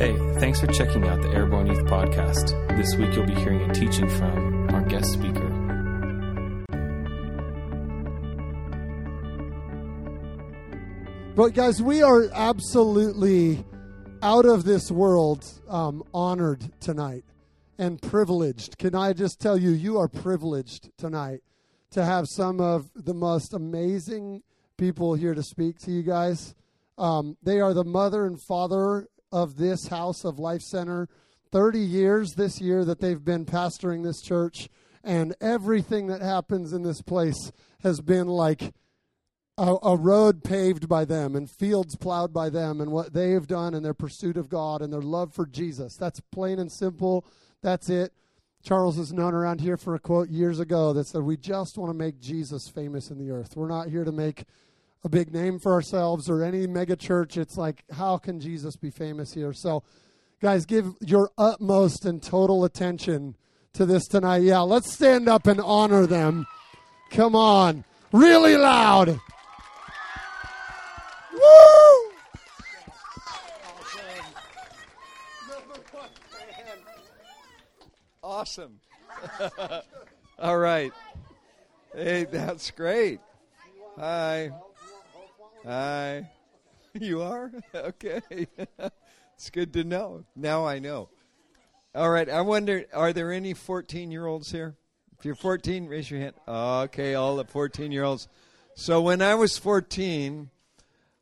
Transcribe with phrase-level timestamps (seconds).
[0.00, 2.56] Hey, thanks for checking out the Airborne Youth Podcast.
[2.74, 5.46] This week you'll be hearing a teaching from our guest speaker.
[11.36, 13.62] But guys, we are absolutely
[14.22, 17.26] out of this world um, honored tonight
[17.76, 18.78] and privileged.
[18.78, 21.42] Can I just tell you, you are privileged tonight
[21.90, 24.44] to have some of the most amazing
[24.78, 26.54] people here to speak to you guys.
[26.96, 31.08] Um, they are the mother and father of this house of Life Center.
[31.52, 34.68] 30 years this year that they've been pastoring this church,
[35.02, 37.50] and everything that happens in this place
[37.82, 38.72] has been like
[39.58, 43.46] a, a, road paved by them and fields plowed by them and what they have
[43.46, 45.96] done in their pursuit of God and their love for Jesus.
[45.96, 47.26] That's plain and simple.
[47.62, 48.12] That's it.
[48.62, 51.90] Charles is known around here for a quote years ago that said, We just want
[51.90, 53.56] to make Jesus famous in the earth.
[53.56, 54.44] We're not here to make
[55.02, 57.36] a big name for ourselves or any mega church.
[57.36, 59.52] It's like, how can Jesus be famous here?
[59.52, 59.82] So,
[60.40, 63.36] guys, give your utmost and total attention
[63.74, 64.42] to this tonight.
[64.42, 66.46] Yeah, let's stand up and honor them.
[67.10, 69.08] Come on, really loud.
[71.32, 72.10] Woo!
[78.22, 78.80] Awesome.
[80.38, 80.92] All right.
[81.94, 83.20] Hey, that's great.
[83.98, 84.50] Hi.
[85.64, 86.30] Hi.
[86.92, 87.52] You are?
[87.74, 88.20] Okay.
[89.34, 90.24] it's good to know.
[90.34, 91.08] Now I know.
[91.94, 92.28] All right.
[92.28, 94.74] I wonder are there any 14 year olds here?
[95.16, 96.34] If you're 14, raise your hand.
[96.48, 98.26] Okay, all the 14 year olds.
[98.74, 100.50] So when I was 14,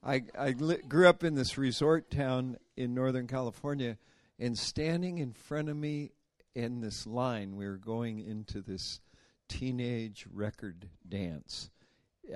[0.03, 3.99] I, I grew up in this resort town in Northern California,
[4.39, 6.13] and standing in front of me
[6.55, 9.01] in this line, we were going into this
[9.49, 11.69] teenage record dance.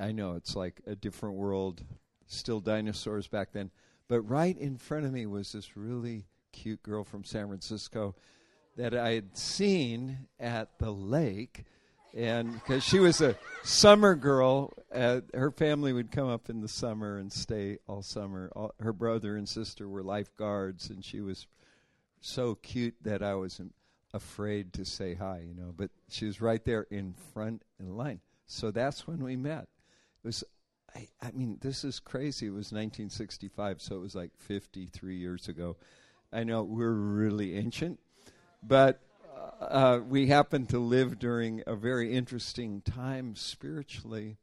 [0.01, 1.83] I know it's like a different world,
[2.27, 3.71] still dinosaurs back then.
[4.09, 8.15] But right in front of me was this really cute girl from San Francisco
[8.77, 11.65] that I had seen at the lake
[12.15, 16.69] and because she was a summer girl, uh, her family would come up in the
[16.69, 18.51] summer and stay all summer.
[18.55, 21.47] All, her brother and sister were lifeguards, and she was
[22.21, 23.61] so cute that I was
[24.13, 25.73] afraid to say hi, you know.
[25.75, 29.69] But she was right there in front in line, so that's when we met.
[30.25, 30.45] Was,
[30.95, 32.47] I, I mean, this is crazy.
[32.47, 35.77] It was 1965, so it was like 53 years ago.
[36.33, 38.01] I know we're really ancient,
[38.63, 39.01] but
[39.61, 44.39] uh, we happen to live during a very interesting time spiritually,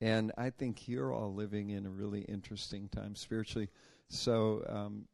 [0.00, 3.68] and I think you're all living in a really interesting time spiritually.
[4.08, 5.06] So, um,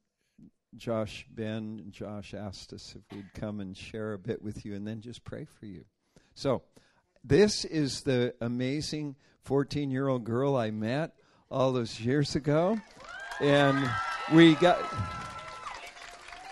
[0.77, 4.87] Josh, Ben, Josh asked us if we'd come and share a bit with you and
[4.87, 5.85] then just pray for you.
[6.35, 6.63] So,
[7.25, 11.15] this is the amazing 14 year old girl I met
[11.51, 12.79] all those years ago.
[13.41, 13.91] And
[14.33, 14.79] we got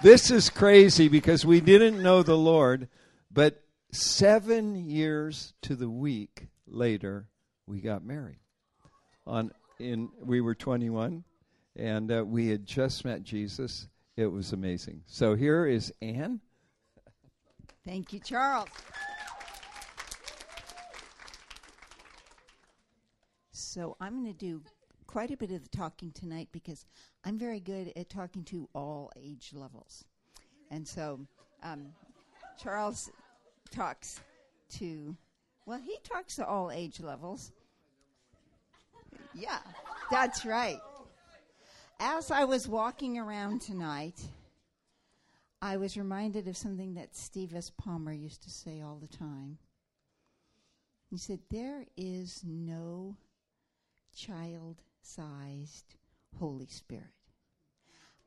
[0.02, 2.88] this is crazy because we didn't know the Lord,
[3.30, 3.62] but
[3.92, 7.28] seven years to the week later,
[7.66, 8.38] we got married.
[9.26, 11.24] On in we were 21,
[11.76, 13.88] and uh, we had just met Jesus.
[14.16, 15.02] It was amazing.
[15.06, 16.40] So here is Anne.
[17.84, 18.68] Thank you, Charles.
[23.76, 24.62] So I'm going to do
[25.06, 26.86] quite a bit of the talking tonight because
[27.26, 30.02] I'm very good at talking to all age levels.
[30.70, 31.20] And so
[31.62, 31.88] um,
[32.58, 33.10] Charles
[33.70, 34.18] talks
[34.78, 35.14] to,
[35.66, 37.52] well, he talks to all age levels.
[39.34, 39.58] Yeah,
[40.10, 40.80] that's right.
[42.00, 44.18] As I was walking around tonight,
[45.60, 47.70] I was reminded of something that Steve S.
[47.76, 49.58] Palmer used to say all the time.
[51.10, 53.16] He said, There is no
[54.16, 55.94] child sized
[56.38, 57.04] Holy Spirit.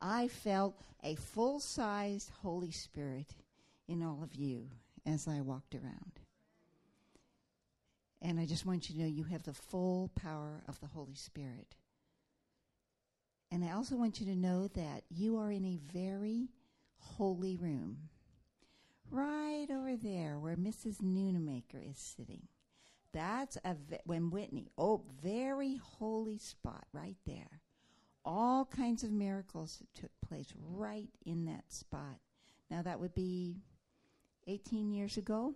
[0.00, 3.34] I felt a full sized Holy Spirit
[3.88, 4.68] in all of you
[5.04, 6.20] as I walked around.
[8.22, 11.14] And I just want you to know you have the full power of the Holy
[11.14, 11.74] Spirit.
[13.50, 16.50] And I also want you to know that you are in a very
[16.98, 18.08] holy room.
[19.10, 20.98] Right over there where Mrs.
[21.02, 22.46] Noonamaker is sitting.
[23.12, 24.70] That's a when Whitney.
[24.78, 27.60] Oh, very holy spot right there.
[28.24, 32.20] All kinds of miracles took place right in that spot.
[32.70, 33.62] Now that would be
[34.46, 35.54] 18 years ago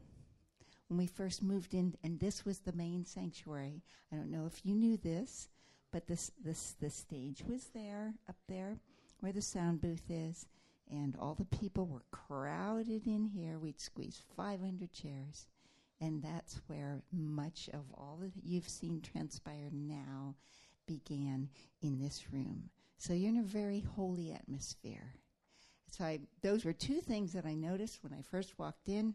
[0.89, 3.83] when we first moved in, and this was the main sanctuary.
[4.13, 5.49] I don't know if you knew this,
[5.93, 8.79] but this this the stage was there up there
[9.21, 10.47] where the sound booth is,
[10.91, 13.59] and all the people were crowded in here.
[13.59, 15.47] We'd squeeze 500 chairs
[16.01, 20.35] and that's where much of all that you've seen transpire now
[20.87, 21.49] began
[21.83, 22.71] in this room.
[22.99, 25.15] So you're in a very holy atmosphere.
[25.91, 29.15] so I, those were two things that I noticed when I first walked in.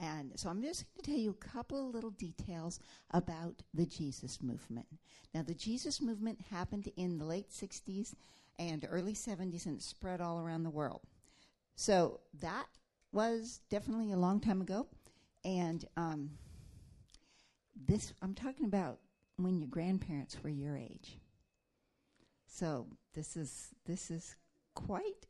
[0.00, 3.86] And so I'm just going to tell you a couple of little details about the
[3.86, 4.86] Jesus movement.
[5.34, 8.14] Now, the Jesus movement happened in the late 60s
[8.58, 11.02] and early 70s and it spread all around the world.
[11.76, 12.66] So that
[13.12, 14.86] was definitely a long time ago.
[15.44, 16.30] And um,
[17.88, 18.98] this, I'm talking about
[19.36, 21.18] when your grandparents were your age.
[22.46, 24.36] So this is this is
[24.74, 25.26] quite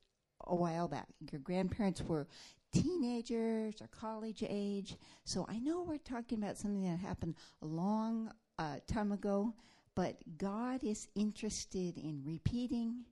[0.47, 1.07] a while back.
[1.31, 2.27] Your grandparents were
[2.73, 4.97] teenagers or college age.
[5.25, 9.55] So I know we're talking about something that happened a long uh, time ago,
[9.95, 13.05] but God is interested in repeating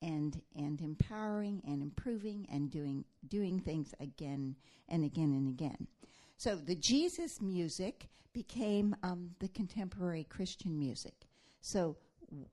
[0.00, 4.56] and and empowering and improving and doing doing things again
[4.88, 5.86] and again and again.
[6.42, 11.14] So the Jesus music became um, the contemporary Christian music.
[11.60, 11.96] So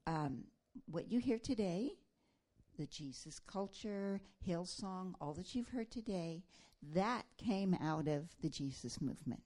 [0.06, 0.44] um,
[0.86, 1.94] what you hear today,
[2.78, 6.44] the Jesus culture, Hillsong, all that you've heard today,
[6.94, 9.42] that came out of the Jesus movement.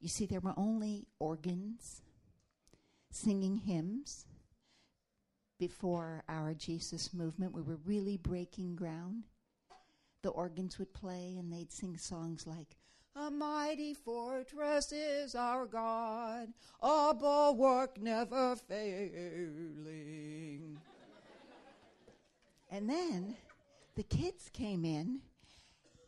[0.00, 2.02] You see, there were only organs
[3.12, 4.26] singing hymns
[5.60, 7.54] before our Jesus movement.
[7.54, 9.22] We were really breaking ground.
[10.22, 12.74] The organs would play and they'd sing songs like,
[13.16, 16.48] a mighty fortress is our God,
[16.82, 19.20] a bulwark never failing.
[22.70, 23.36] and then
[23.94, 25.20] the kids came in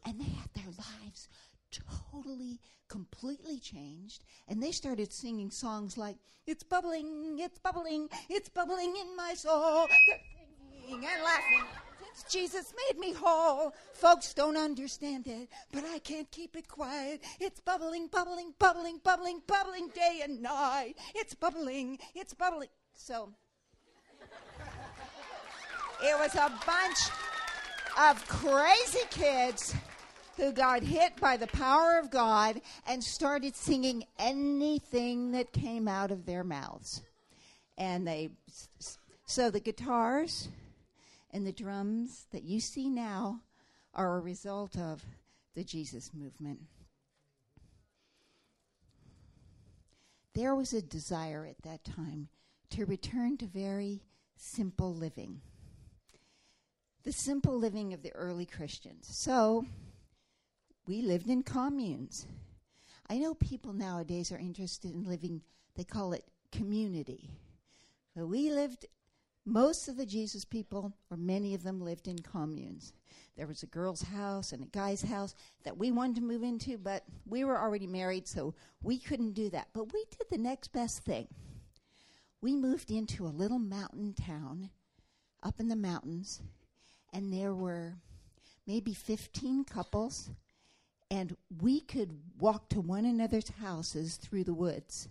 [0.04, 0.72] and they had their
[1.04, 1.28] lives
[1.70, 4.24] totally, completely changed.
[4.48, 6.16] And they started singing songs like,
[6.46, 9.86] It's bubbling, it's bubbling, it's bubbling in my soul.
[10.06, 10.18] They're
[10.88, 11.85] singing and laughing.
[12.24, 13.74] Jesus made me whole.
[13.92, 17.22] Folks don't understand it, but I can't keep it quiet.
[17.40, 20.94] It's bubbling, bubbling, bubbling, bubbling, bubbling day and night.
[21.14, 22.68] It's bubbling, it's bubbling.
[22.94, 23.30] So
[26.02, 26.98] it was a bunch
[27.98, 29.74] of crazy kids
[30.36, 36.10] who got hit by the power of God and started singing anything that came out
[36.10, 37.02] of their mouths.
[37.78, 38.30] And they,
[39.26, 40.48] so the guitars,
[41.36, 43.42] and the drums that you see now
[43.92, 45.04] are a result of
[45.54, 46.60] the Jesus movement.
[50.32, 52.28] There was a desire at that time
[52.70, 54.00] to return to very
[54.34, 55.42] simple living.
[57.04, 59.06] The simple living of the early Christians.
[59.06, 59.66] So,
[60.86, 62.26] we lived in communes.
[63.10, 65.42] I know people nowadays are interested in living,
[65.74, 67.28] they call it community.
[68.16, 68.86] But we lived
[69.46, 72.92] most of the Jesus people, or many of them, lived in communes.
[73.36, 76.76] There was a girl's house and a guy's house that we wanted to move into,
[76.76, 79.68] but we were already married, so we couldn't do that.
[79.72, 81.28] But we did the next best thing.
[82.40, 84.70] We moved into a little mountain town
[85.44, 86.42] up in the mountains,
[87.12, 87.94] and there were
[88.66, 90.30] maybe 15 couples,
[91.08, 95.08] and we could walk to one another's houses through the woods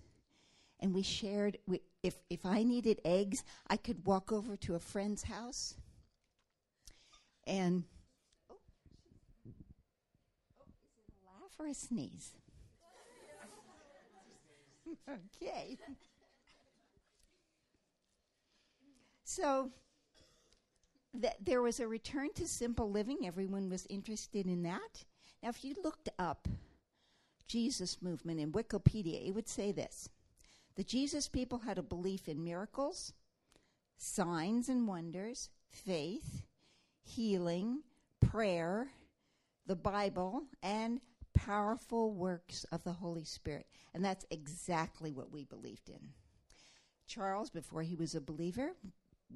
[0.80, 1.58] and we shared.
[1.68, 5.74] We, if if I needed eggs, I could walk over to a friend's house,
[7.48, 7.84] and
[8.52, 8.57] oh,
[10.62, 12.34] oh is it a laugh or a sneeze?
[15.10, 15.78] okay.
[19.24, 19.72] So
[21.19, 23.25] th- there was a return to simple living.
[23.25, 25.03] Everyone was interested in that.
[25.41, 26.48] Now, if you looked up
[27.48, 30.10] Jesus movement in Wikipedia, it would say this
[30.75, 33.13] the Jesus people had a belief in miracles,
[33.98, 36.44] signs and wonders, faith,
[37.03, 37.82] healing,
[38.22, 38.89] prayer,
[39.67, 41.00] the Bible, and
[41.34, 43.67] powerful works of the Holy Spirit.
[43.94, 46.10] And that's exactly what we believed in.
[47.08, 48.72] Charles, before he was a believer,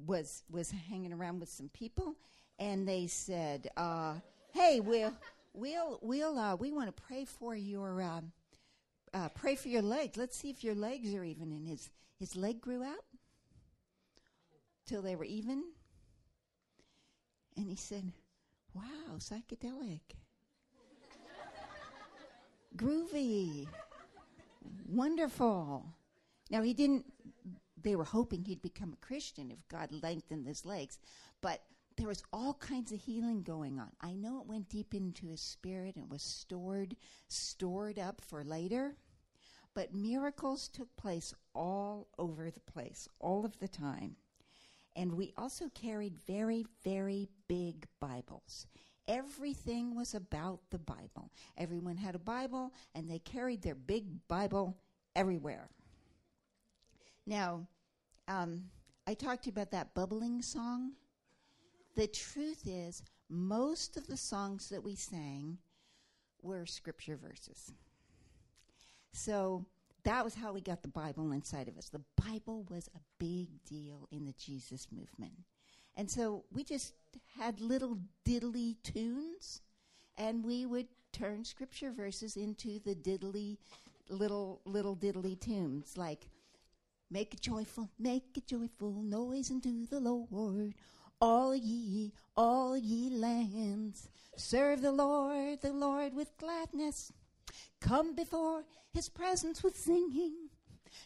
[0.06, 2.16] was was hanging around with some people,
[2.58, 4.14] and they said, uh,
[4.52, 5.14] "Hey, we'll
[5.52, 8.32] we'll we'll uh, we want to pray for your um,
[9.12, 10.16] uh, pray for your legs.
[10.16, 11.50] Let's see if your legs are even.
[11.52, 13.04] And his, his leg grew out
[14.86, 15.64] till they were even.
[17.56, 18.12] And he said,
[18.74, 20.00] Wow, psychedelic.
[22.76, 23.66] Groovy.
[24.88, 25.84] Wonderful.
[26.50, 27.04] Now, he didn't,
[27.80, 30.98] they were hoping he'd become a Christian if God lengthened his legs.
[31.40, 31.62] But
[32.00, 33.90] there was all kinds of healing going on.
[34.00, 36.96] I know it went deep into his spirit and was stored,
[37.28, 38.96] stored up for later.
[39.74, 44.16] But miracles took place all over the place, all of the time.
[44.96, 48.66] And we also carried very, very big Bibles.
[49.06, 51.30] Everything was about the Bible.
[51.58, 54.74] Everyone had a Bible, and they carried their big Bible
[55.14, 55.68] everywhere.
[57.26, 57.66] Now,
[58.26, 58.70] um,
[59.06, 60.92] I talked about that bubbling song.
[62.00, 65.58] The truth is, most of the songs that we sang
[66.40, 67.74] were scripture verses.
[69.12, 69.66] So
[70.04, 71.90] that was how we got the Bible inside of us.
[71.90, 75.34] The Bible was a big deal in the Jesus movement.
[75.94, 76.94] And so we just
[77.38, 79.60] had little diddly tunes,
[80.16, 83.58] and we would turn scripture verses into the diddly
[84.08, 86.30] little little diddly tunes like
[87.10, 90.74] make a joyful make a joyful noise unto the lord
[91.20, 94.08] all ye all ye lands.
[94.36, 97.12] Serve the lord the lord with gladness.
[97.80, 100.48] Come before his presence with singing.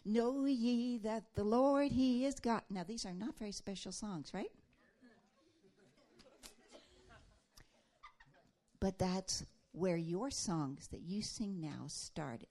[0.04, 2.62] Know ye that the lord he is god.
[2.70, 4.52] Now these are not very special songs right?
[8.80, 12.48] But that's where your songs that you sing now started.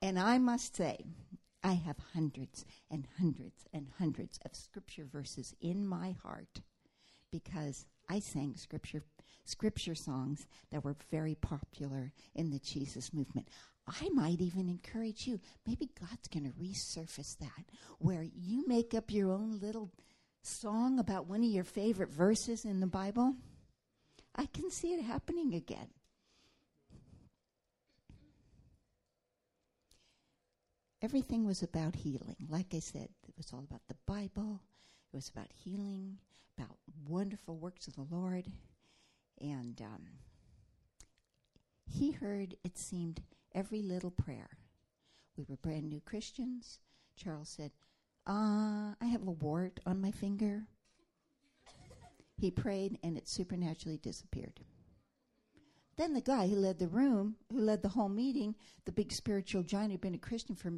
[0.00, 1.04] And I must say,
[1.62, 6.62] I have hundreds and hundreds and hundreds of scripture verses in my heart
[7.30, 9.02] because I sang scripture
[9.44, 13.48] scripture songs that were very popular in the Jesus movement.
[13.86, 17.64] I might even encourage you, maybe God's going to resurface that
[17.98, 19.90] where you make up your own little
[20.42, 23.34] song about one of your favorite verses in the Bible
[24.34, 25.88] I can see it happening again.
[31.02, 32.36] Everything was about healing.
[32.48, 34.60] Like I said, it was all about the Bible.
[35.12, 36.18] It was about healing,
[36.58, 36.76] about
[37.08, 38.46] wonderful works of the Lord.
[39.40, 40.06] And um,
[41.86, 43.22] he heard, it seemed,
[43.54, 44.50] every little prayer.
[45.36, 46.80] We were brand new Christians.
[47.16, 47.70] Charles said,
[48.26, 50.64] uh, I have a wart on my finger.
[52.36, 54.60] He prayed and it supernaturally disappeared.
[55.96, 58.54] Then the guy who led the room, who led the whole meeting,
[58.84, 60.72] the big spiritual giant who'd been a Christian for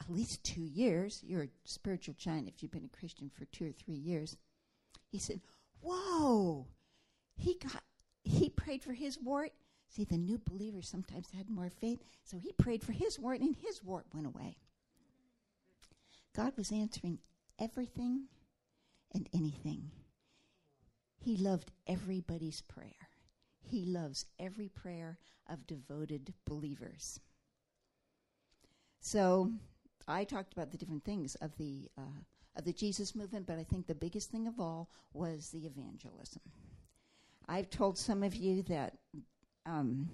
[0.00, 3.66] at least two years, you're a spiritual giant if you've been a Christian for two
[3.66, 4.36] or three years,
[5.10, 5.40] he said,
[5.80, 6.66] Whoa!
[7.36, 7.82] He got
[8.24, 9.52] he prayed for his wart.
[9.88, 13.56] See, the new believers sometimes had more faith, so he prayed for his wart and
[13.56, 14.58] his wart went away.
[16.36, 17.18] God was answering
[17.58, 18.24] everything
[19.14, 19.90] and anything
[21.20, 23.07] he loved everybody's prayer.
[23.68, 27.20] He loves every prayer of devoted believers.
[29.00, 29.52] So,
[30.06, 32.20] I talked about the different things of the uh,
[32.56, 36.42] of the Jesus movement, but I think the biggest thing of all was the evangelism.
[37.46, 38.94] I've told some of you that
[39.64, 40.10] um,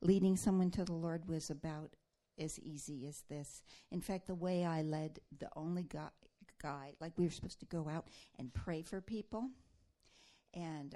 [0.00, 1.90] leading someone to the Lord was about
[2.38, 3.62] as easy as this.
[3.90, 6.08] In fact, the way I led the only guy,
[6.60, 8.06] guy like we were supposed to go out
[8.38, 9.50] and pray for people
[10.54, 10.94] and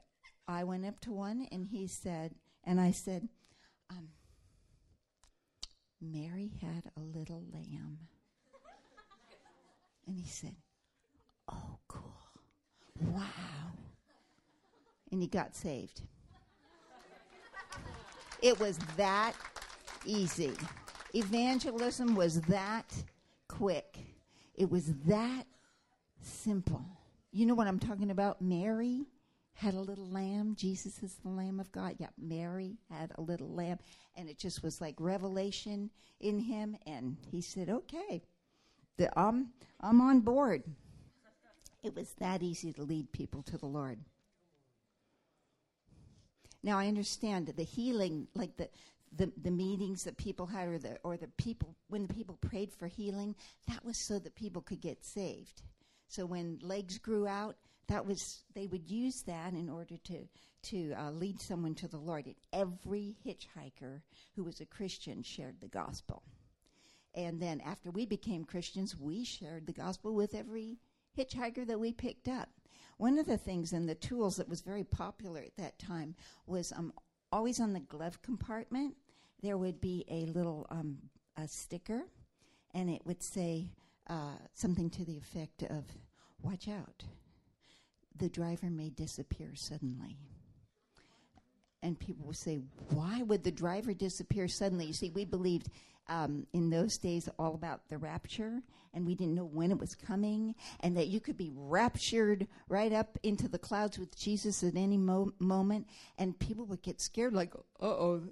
[0.49, 3.29] I went up to one and he said, and I said,
[3.91, 4.09] um,
[6.01, 7.99] Mary had a little lamb.
[10.07, 10.55] and he said,
[11.49, 12.17] Oh, cool.
[13.01, 13.23] Wow.
[15.11, 16.03] And he got saved.
[18.43, 19.35] It was that
[20.07, 20.53] easy.
[21.13, 22.95] Evangelism was that
[23.49, 23.99] quick.
[24.55, 25.45] It was that
[26.23, 26.85] simple.
[27.33, 28.41] You know what I'm talking about?
[28.41, 29.07] Mary
[29.61, 30.55] had a little lamb.
[30.57, 31.97] Jesus is the Lamb of God.
[31.99, 33.79] Yeah, Mary had a little lamb.
[34.17, 35.91] And it just was like revelation
[36.21, 36.77] in him.
[36.87, 38.23] And he said, okay,
[38.97, 39.51] the, um,
[39.81, 40.63] I'm on board.
[41.83, 43.99] It was that easy to lead people to the Lord.
[46.63, 48.71] Now I understand the healing, like the,
[49.15, 52.73] the, the meetings that people had, or the or the people when the people prayed
[52.73, 53.35] for healing,
[53.69, 55.63] that was so that people could get saved.
[56.09, 57.57] So when legs grew out,
[57.91, 60.27] that was they would use that in order to
[60.63, 62.27] to uh, lead someone to the Lord.
[62.27, 64.03] And every hitchhiker
[64.37, 66.23] who was a Christian shared the gospel.
[67.15, 70.79] And then after we became Christians, we shared the gospel with every
[71.19, 72.49] hitchhiker that we picked up.
[72.99, 76.15] One of the things and the tools that was very popular at that time
[76.47, 76.93] was um,
[77.33, 78.95] always on the glove compartment
[79.43, 80.99] there would be a little um,
[81.37, 82.03] a sticker,
[82.75, 83.73] and it would say
[84.09, 85.87] uh, something to the effect of
[86.43, 87.05] "Watch out."
[88.21, 90.17] The driver may disappear suddenly.
[91.83, 92.61] And people will say,
[92.91, 94.85] why would the driver disappear suddenly?
[94.85, 95.71] You see, we believed
[96.09, 98.61] um, in those days all about the rapture,
[98.93, 102.93] and we didn't know when it was coming, and that you could be raptured right
[102.93, 105.87] up into the clouds with Jesus at any mo- moment.
[106.19, 108.23] And people would get scared, like, uh oh,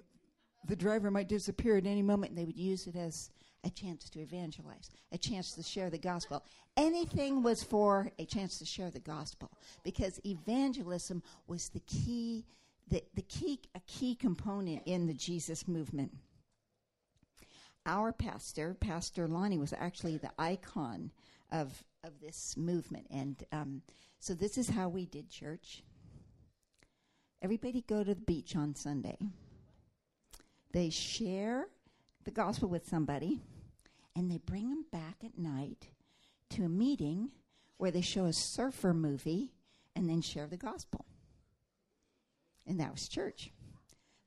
[0.67, 2.31] the driver might disappear at any moment.
[2.31, 3.31] And they would use it as
[3.63, 6.43] a chance to evangelize, a chance to share the gospel.
[6.77, 9.51] Anything was for a chance to share the gospel
[9.83, 12.45] because evangelism was the key,
[12.89, 16.11] the, the key, a key component in the Jesus movement.
[17.85, 21.11] Our pastor, Pastor Lonnie, was actually the icon
[21.51, 23.81] of of this movement, and um,
[24.19, 25.83] so this is how we did church.
[27.41, 29.17] everybody go to the beach on Sunday.
[30.71, 31.67] They share
[32.25, 33.41] the gospel with somebody,
[34.19, 35.87] and they bring them back at night
[36.49, 37.29] to a meeting
[37.77, 39.53] where they show a surfer movie
[39.95, 41.05] and then share the gospel.
[42.67, 43.53] And that was church.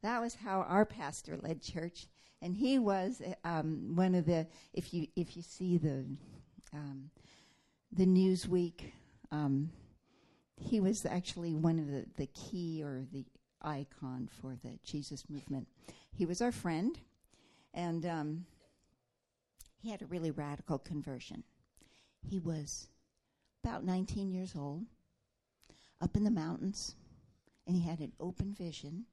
[0.02, 2.06] That was how our pastor led church,
[2.40, 4.46] and he was um, one of the.
[4.72, 6.06] If you if you see the
[6.72, 7.10] um,
[7.92, 8.92] the Newsweek,
[9.30, 9.70] um,
[10.56, 13.26] he was actually one of the the key or the
[13.60, 15.68] icon for the Jesus movement.
[16.14, 16.98] He was our friend,
[17.74, 18.46] and um,
[19.82, 21.42] he had a really radical conversion.
[22.28, 22.88] He was
[23.64, 24.86] about 19 years old,
[26.00, 26.94] up in the mountains,
[27.66, 29.06] and he had an open vision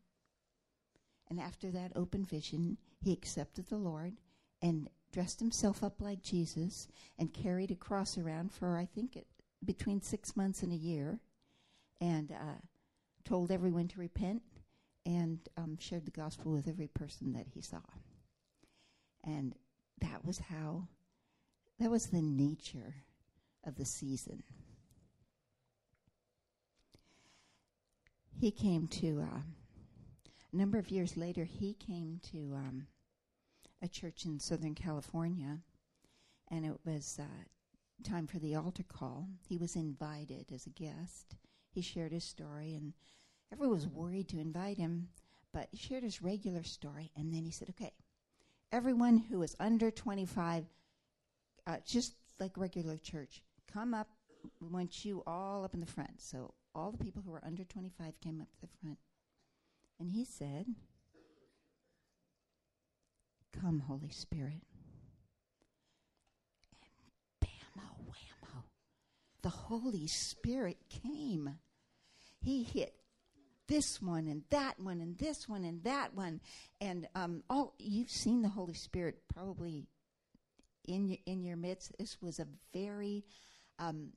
[1.29, 4.13] and after that open vision, he accepted the Lord
[4.61, 9.27] and dressed himself up like Jesus and carried a cross around for, I think, it,
[9.63, 11.19] between six months and a year
[12.01, 12.59] and uh,
[13.25, 14.41] told everyone to repent
[15.05, 17.81] and um, shared the gospel with every person that he saw.
[19.23, 19.53] And
[20.01, 20.87] that was how,
[21.79, 22.95] that was the nature
[23.65, 24.43] of the season.
[28.39, 29.21] He came to.
[29.21, 29.39] Uh,
[30.51, 32.87] a number of years later, he came to um,
[33.83, 35.59] a church in Southern California,
[36.49, 37.43] and it was uh,
[38.03, 39.27] time for the altar call.
[39.47, 41.35] He was invited as a guest.
[41.69, 42.93] He shared his story, and
[43.51, 45.09] everyone was worried to invite him,
[45.53, 47.93] but he shared his regular story, and then he said, Okay,
[48.71, 50.65] everyone who is under 25,
[51.67, 54.07] uh, just like regular church, come up.
[54.61, 56.21] We want you all up in the front.
[56.21, 58.97] So all the people who were under 25 came up to the front.
[59.99, 60.65] And he said,
[63.61, 64.61] Come, Holy Spirit.
[66.81, 68.63] And bammo whammo.
[69.41, 71.55] The Holy Spirit came.
[72.39, 72.93] He hit
[73.69, 76.41] this one and that one and this one and that one.
[76.81, 79.87] And um, all you've seen the Holy Spirit probably
[80.85, 81.97] in, in your midst.
[81.97, 83.23] This was a very
[83.77, 84.09] um,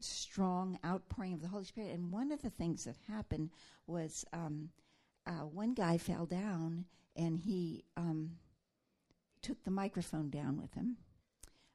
[0.00, 1.92] strong outpouring of the Holy Spirit.
[1.92, 3.50] And one of the things that happened
[3.86, 4.70] was um,
[5.26, 8.32] uh, one guy fell down and he um,
[9.42, 10.96] took the microphone down with him.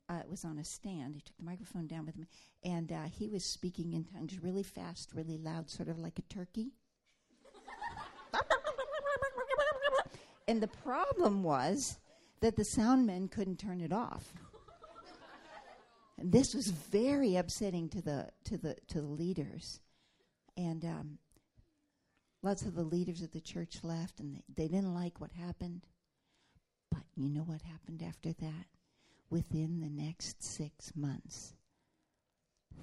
[0.10, 1.14] Uh, it was on a stand.
[1.14, 2.26] He took the microphone down with him,
[2.64, 6.24] and uh, he was speaking in tongues really fast, really loud, sort of like a
[6.24, 6.72] turkey.
[10.50, 12.00] And the problem was
[12.42, 14.34] that the sound men couldn't turn it off.
[16.18, 19.80] And this was very upsetting to the to the to the leaders,
[20.58, 21.18] and um,
[22.42, 25.86] Lots of the leaders of the church left and they, they didn't like what happened.
[26.90, 28.66] But you know what happened after that?
[29.30, 31.54] Within the next six months,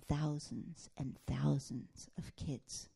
[0.09, 2.89] thousands and thousands of kids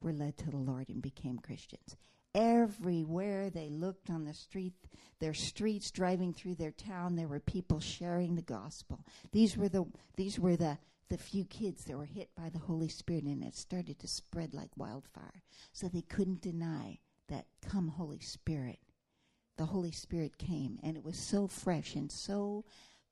[0.00, 1.96] were led to the Lord and became Christians.
[2.34, 4.74] Everywhere they looked on the street,
[5.18, 9.04] their streets driving through their town, there were people sharing the gospel.
[9.32, 9.84] These were the
[10.16, 10.78] these were the
[11.12, 14.54] the few kids that were hit by the Holy Spirit, and it started to spread
[14.54, 15.42] like wildfire.
[15.72, 18.78] So they couldn't deny that, come, Holy Spirit.
[19.58, 22.64] The Holy Spirit came, and it was so fresh and so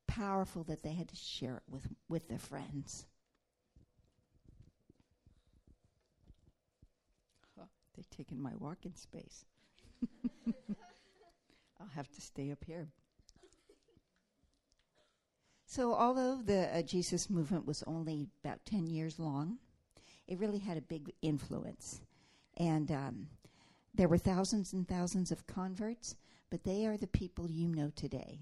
[0.07, 3.05] powerful that they had to share it with, with their friends.
[8.01, 9.45] Huh, they're taking my walking space.
[11.79, 12.87] I'll have to stay up here.
[15.65, 19.57] So, although the uh, Jesus movement was only about 10 years long,
[20.27, 22.01] it really had a big influence.
[22.57, 23.27] And um,
[23.95, 26.15] there were thousands and thousands of converts,
[26.49, 28.39] but they are the people you know today.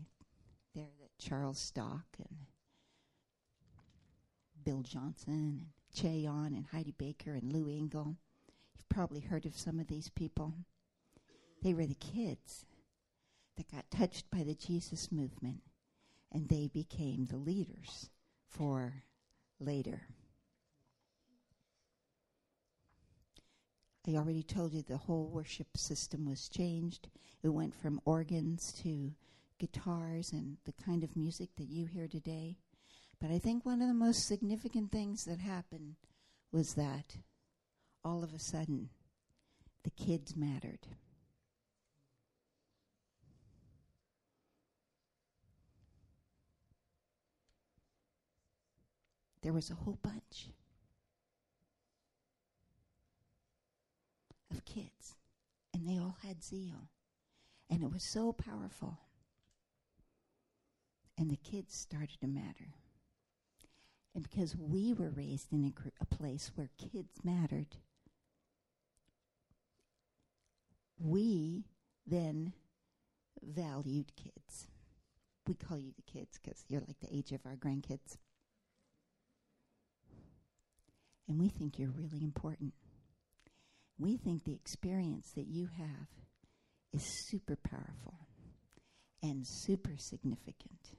[0.74, 2.38] They're the Charles Stock and
[4.64, 8.16] Bill Johnson and Ché Ahn and Heidi Baker and Lou Engle.
[8.80, 10.54] You've probably heard of some of these people.
[11.62, 12.66] They were the kids
[13.58, 15.60] that got touched by the Jesus movement
[16.32, 18.10] and they became the leaders
[18.48, 19.04] for
[19.60, 20.04] later.
[24.08, 27.10] I already told you the whole worship system was changed.
[27.44, 29.12] It went from organs to
[29.60, 32.56] guitars and the kind of music that you hear today.
[33.20, 35.98] But I think one of the most significant things that happened
[36.52, 37.18] was that
[38.10, 38.90] all of a sudden
[39.84, 40.88] the kids mattered.
[49.42, 50.50] there was a whole bunch
[54.52, 55.16] of kids,
[55.74, 56.90] and they all had zeal.
[57.70, 58.98] And it was so powerful.
[61.18, 62.74] And the kids started to matter.
[64.16, 67.78] And because we were raised in a, a place where kids mattered,
[71.00, 71.66] we
[72.06, 72.54] then
[73.42, 74.68] valued kids.
[75.48, 78.18] We call you the kids because you're like the age of our grandkids.
[81.28, 82.74] And we think you're really important.
[83.98, 86.08] We think the experience that you have
[86.94, 88.28] is super powerful
[89.22, 90.96] and super significant.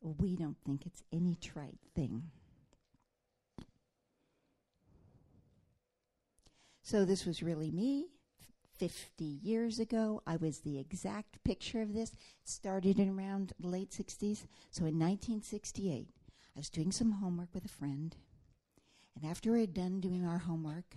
[0.00, 2.30] We don't think it's any trite thing.
[6.82, 8.06] So, this was really me
[8.78, 10.22] 50 years ago.
[10.26, 12.12] I was the exact picture of this.
[12.12, 14.46] It started in around the late 60s.
[14.70, 16.08] So, in 1968,
[16.56, 18.14] I was doing some homework with a friend.
[19.14, 20.96] And after we had done doing our homework,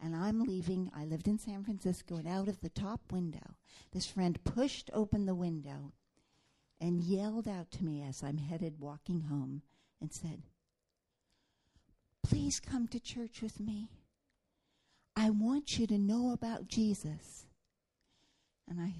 [0.00, 0.90] and I'm leaving.
[0.94, 3.56] I lived in San Francisco, and out of the top window,
[3.92, 5.92] this friend pushed open the window
[6.80, 9.62] and yelled out to me as I'm headed walking home
[10.00, 10.42] and said,
[12.22, 13.88] Please come to church with me.
[15.16, 17.46] I want you to know about Jesus.
[18.68, 18.92] And I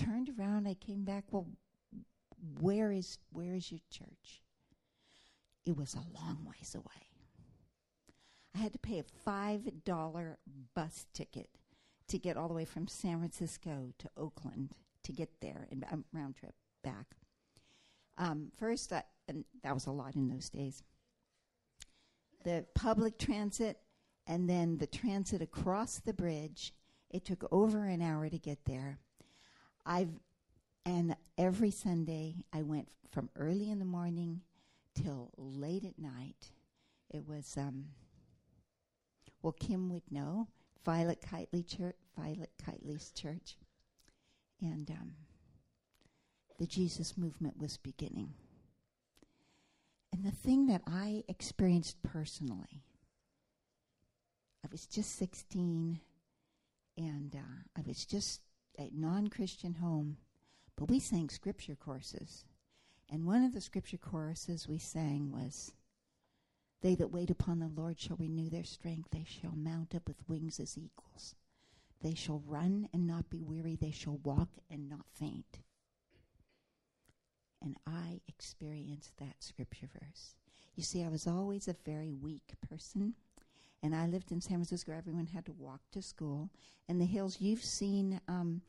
[0.00, 1.46] turned around, I came back, Well,
[2.60, 4.42] where is where is your church?
[5.66, 6.84] It was a long ways away.
[8.54, 10.36] I had to pay a $5
[10.74, 11.48] bus ticket
[12.06, 16.04] to get all the way from San Francisco to Oakland to get there and um,
[16.12, 17.16] round trip back.
[18.16, 20.82] Um, first, I, and that was a lot in those days.
[22.44, 23.78] The public transit
[24.26, 26.72] and then the transit across the bridge.
[27.10, 28.98] It took over an hour to get there.
[29.86, 30.10] I've
[30.86, 34.42] and every Sunday I went from early in the morning
[34.94, 36.50] till late at night.
[37.10, 37.86] It was um,
[39.42, 40.48] well, Kim would know.
[40.84, 43.56] Violet Kiteley Church, Violet Kiteley's church,
[44.60, 45.12] and um,
[46.58, 48.34] the Jesus movement was beginning.
[50.12, 52.84] And the thing that I experienced personally,
[54.64, 56.00] I was just 16,
[56.96, 58.40] and uh, I was just
[58.78, 60.16] a non Christian home,
[60.74, 62.46] but we sang scripture courses.
[63.10, 65.72] And one of the scripture choruses we sang was,
[66.80, 69.10] they that wait upon the Lord shall renew their strength.
[69.10, 71.34] They shall mount up with wings as eagles.
[72.00, 73.76] They shall run and not be weary.
[73.76, 75.60] They shall walk and not faint.
[77.62, 80.36] And I experienced that scripture verse.
[80.74, 83.14] You see, I was always a very weak person.
[83.84, 84.92] And I lived in San Francisco.
[84.92, 86.50] Everyone had to walk to school.
[86.88, 88.62] And the hills, you've seen um,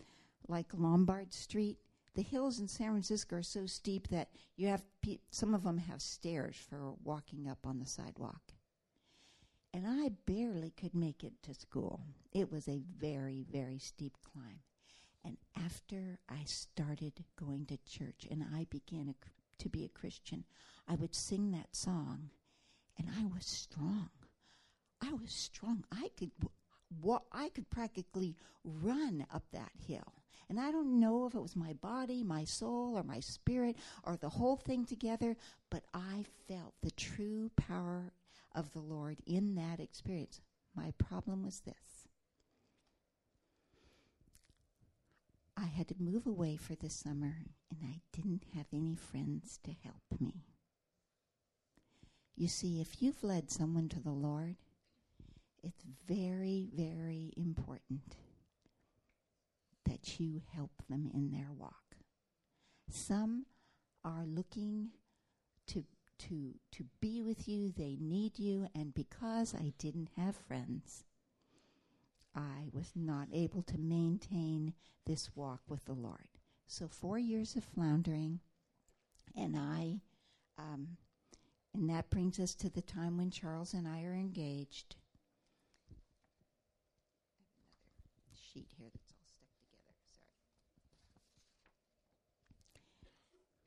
[0.47, 1.79] like Lombard Street
[2.15, 5.77] the hills in San Francisco are so steep that you have pe- some of them
[5.77, 8.41] have stairs for walking up on the sidewalk.
[9.73, 11.99] And I barely could make it to school.
[12.31, 14.61] It was a very, very steep climb.
[15.25, 20.45] And after I started going to church and I began a, to be a Christian,
[20.87, 22.29] I would sing that song
[22.97, 24.09] and I was strong.
[25.01, 25.83] I was strong.
[25.91, 26.31] I could
[27.01, 30.13] wa- I could practically run up that hill.
[30.49, 34.15] And I don't know if it was my body, my soul, or my spirit, or
[34.15, 35.35] the whole thing together,
[35.71, 38.11] but I felt the true power
[38.53, 40.39] of the Lord in that experience.
[40.75, 42.07] My problem was this
[45.57, 47.37] I had to move away for the summer,
[47.71, 50.45] and I didn't have any friends to help me.
[52.35, 54.57] You see, if you've led someone to the Lord,
[55.65, 58.15] it's very, very important
[59.85, 61.95] that you help them in their walk.
[62.89, 63.45] Some
[64.03, 64.89] are looking
[65.67, 65.83] to
[66.17, 71.03] to to be with you, they need you, and because I didn't have friends,
[72.35, 74.73] I was not able to maintain
[75.05, 76.27] this walk with the Lord.
[76.67, 78.39] So four years of floundering,
[79.35, 80.01] and I,
[80.57, 80.97] um,
[81.73, 84.95] and that brings us to the time when Charles and I are engaged.
[88.55, 90.07] Sheet here that's all stuck together.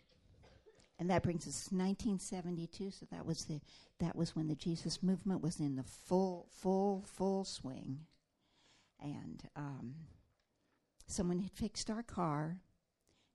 [0.09, 0.64] Sorry.
[0.98, 2.90] And that brings us 1972.
[2.90, 3.61] So that was the
[4.01, 8.01] that was when the Jesus movement was in the full full full swing,
[9.01, 9.94] and um,
[11.07, 12.61] someone had fixed our car,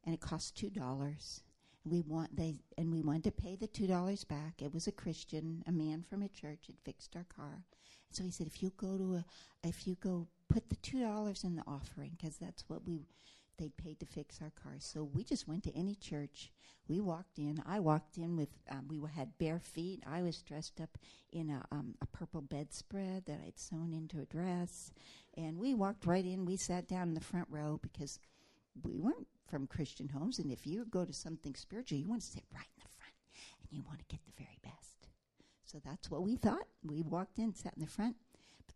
[0.05, 1.43] and it cost two dollars.
[1.85, 4.61] We want they and we wanted to pay the two dollars back.
[4.61, 7.65] It was a Christian, a man from a church, had fixed our car.
[8.13, 9.25] So he said, if you go to a,
[9.67, 13.07] if you go put the two dollars in the offering because that's what we
[13.57, 14.83] they'd paid to fix our cars.
[14.85, 16.51] So we just went to any church.
[16.87, 17.63] We walked in.
[17.65, 20.03] I walked in with um, we had bare feet.
[20.05, 20.97] I was dressed up
[21.31, 24.91] in a, um, a purple bedspread that I'd sewn into a dress,
[25.35, 26.45] and we walked right in.
[26.45, 28.19] We sat down in the front row because
[28.83, 32.27] we weren't from Christian homes, and if you go to something spiritual, you want to
[32.27, 33.13] sit right in the front,
[33.61, 35.07] and you want to get the very best.
[35.65, 36.67] So that's what we thought.
[36.83, 38.17] We walked in, sat in the front.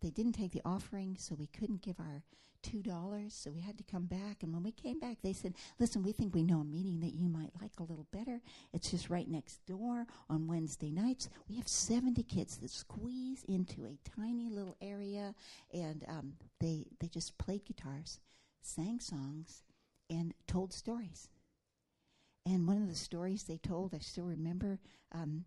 [0.00, 2.22] But they didn't take the offering, so we couldn't give our
[2.62, 3.34] two dollars.
[3.34, 4.42] So we had to come back.
[4.42, 7.14] And when we came back, they said, "Listen, we think we know a meeting that
[7.14, 8.40] you might like a little better.
[8.72, 11.28] It's just right next door on Wednesday nights.
[11.48, 15.34] We have seventy kids that squeeze into a tiny little area,
[15.72, 18.20] and um, they they just played guitars,
[18.60, 19.62] sang songs,
[20.10, 21.28] and told stories."
[22.44, 24.78] And one of the stories they told, I still remember,
[25.12, 25.44] um,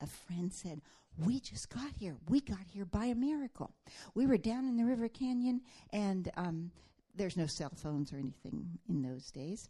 [0.00, 0.80] a friend said,
[1.18, 2.16] We just got here.
[2.28, 3.72] We got here by a miracle.
[4.14, 6.70] We were down in the River Canyon, and um,
[7.14, 9.68] there's no cell phones or anything in those days.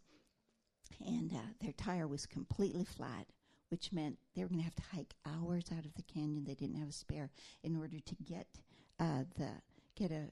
[1.05, 3.27] And uh, their tire was completely flat,
[3.69, 6.45] which meant they were going to have to hike hours out of the canyon.
[6.45, 7.31] They didn't have a spare
[7.63, 8.47] in order to get
[9.01, 9.49] uh, the
[9.97, 10.29] get a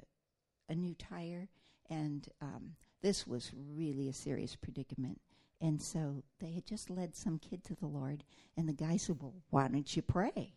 [0.68, 1.48] a new tire,
[1.90, 5.20] and um, this was really a serious predicament.
[5.62, 8.24] And so they had just led some kid to the Lord,
[8.56, 10.56] and the guy said, Well, why don't you pray?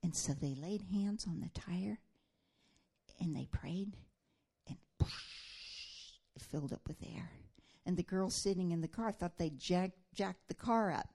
[0.00, 1.98] And so they laid hands on the tire,
[3.20, 3.96] and they prayed,
[4.68, 7.32] and it filled up with air.
[7.84, 11.08] And the girl sitting in the car thought they jacked, jacked the car up.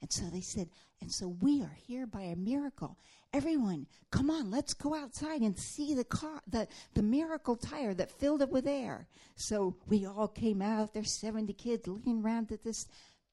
[0.00, 0.68] And so they said,
[1.00, 2.96] and so we are here by a miracle.
[3.32, 8.10] Everyone, come on, let's go outside and see the car, the, the miracle tire that
[8.10, 9.06] filled it with air.
[9.36, 12.86] So we all came out, there's 70 kids looking around at this.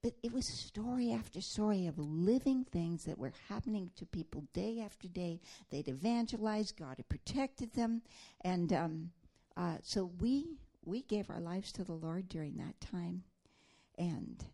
[0.04, 4.80] But it was story after story of living things that were happening to people day
[4.80, 5.42] after day.
[5.72, 8.04] They'd evangelized, God had protected them.
[8.42, 9.10] And um,
[9.56, 13.24] uh, so we, we gave our lives to the Lord during that time.
[13.98, 14.46] And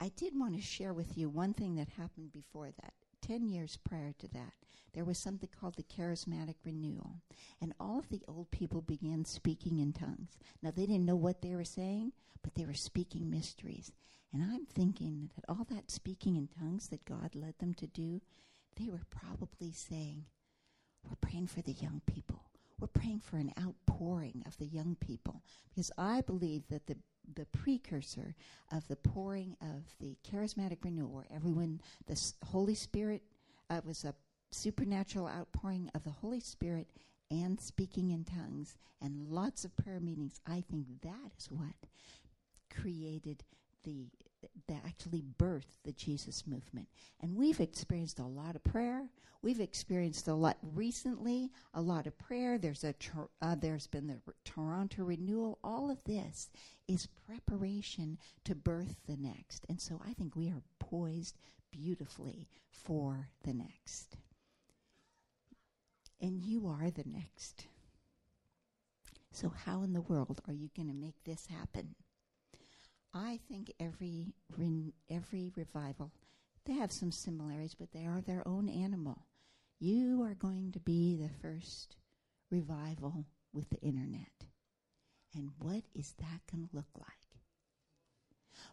[0.00, 2.92] I did want to share with you one thing that happened before that.
[3.22, 4.52] Ten years prior to that,
[4.92, 7.22] there was something called the charismatic renewal.
[7.60, 10.38] And all of the old people began speaking in tongues.
[10.62, 13.92] Now, they didn't know what they were saying, but they were speaking mysteries.
[14.32, 18.20] And I'm thinking that all that speaking in tongues that God led them to do,
[18.76, 20.26] they were probably saying,
[21.04, 22.42] We're praying for the young people.
[22.78, 25.42] We're praying for an outpouring of the young people.
[25.70, 26.96] Because I believe that the
[27.34, 28.34] the precursor
[28.72, 33.22] of the pouring of the charismatic renewal, where everyone, the Holy Spirit,
[33.70, 34.14] uh, was a
[34.50, 36.88] supernatural outpouring of the Holy Spirit
[37.30, 40.40] and speaking in tongues and lots of prayer meetings.
[40.46, 41.74] I think that is what
[42.70, 43.42] created
[43.84, 44.06] the
[44.68, 46.88] that actually birthed the Jesus movement.
[47.20, 49.08] And we've experienced a lot of prayer.
[49.42, 52.58] We've experienced a lot recently, a lot of prayer.
[52.58, 52.94] There's a
[53.40, 55.58] uh, there's been the Toronto renewal.
[55.62, 56.50] All of this
[56.88, 59.66] is preparation to birth the next.
[59.68, 61.38] And so I think we are poised
[61.70, 64.16] beautifully for the next.
[66.20, 67.66] And you are the next.
[69.32, 71.94] So how in the world are you going to make this happen?
[73.14, 74.34] I think every
[75.10, 76.12] every revival,
[76.64, 79.26] they have some similarities, but they are their own animal.
[79.78, 81.96] You are going to be the first
[82.50, 84.46] revival with the internet.
[85.34, 87.08] And what is that going to look like?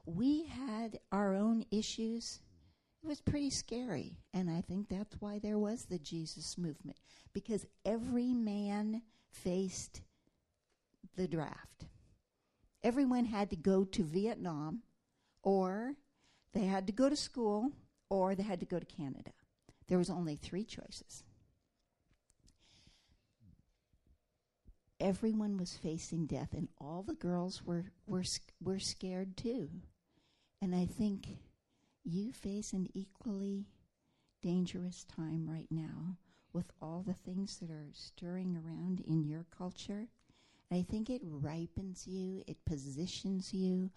[0.06, 2.39] We had our own issues.
[3.04, 4.17] It was pretty scary.
[4.34, 6.98] And I think that's why there was the Jesus movement,
[7.34, 10.02] because every man faced
[11.17, 11.86] the draft.
[12.84, 14.82] Everyone had to go to Vietnam,
[15.41, 15.96] or
[16.54, 17.72] they had to go to school,
[18.10, 19.32] or they had to go to Canada.
[19.88, 21.24] There was only three choices.
[25.00, 28.24] Everyone was facing death, and all the girls were were
[28.62, 29.69] were scared too.
[30.62, 31.28] And I think
[32.04, 33.65] you face an equally
[34.41, 36.17] dangerous time right now
[36.54, 40.08] with all the things that are stirring around in your culture.
[40.73, 43.91] And I think it ripens you, it positions you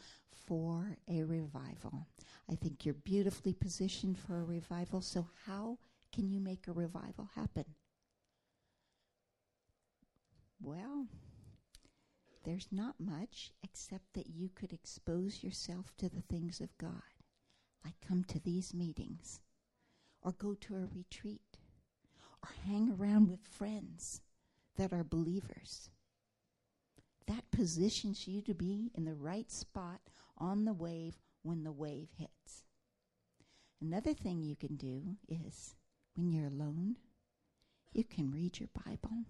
[0.47, 2.07] for a revival.
[2.51, 5.01] I think you're beautifully positioned for a revival.
[5.01, 5.79] So, how
[6.13, 7.65] can you make a revival happen?
[10.61, 11.07] Well,
[12.45, 17.23] there's not much except that you could expose yourself to the things of God,
[17.87, 19.41] like come to these meetings,
[20.21, 21.57] or go to a retreat,
[22.43, 24.21] or hang around with friends
[24.77, 25.89] that are believers.
[27.27, 30.01] That positions you to be in the right spot
[30.39, 32.65] on the wave when the wave hits.
[33.81, 35.75] Another thing you can do is
[36.15, 36.97] when you're alone,
[37.93, 39.25] you can read your Bible.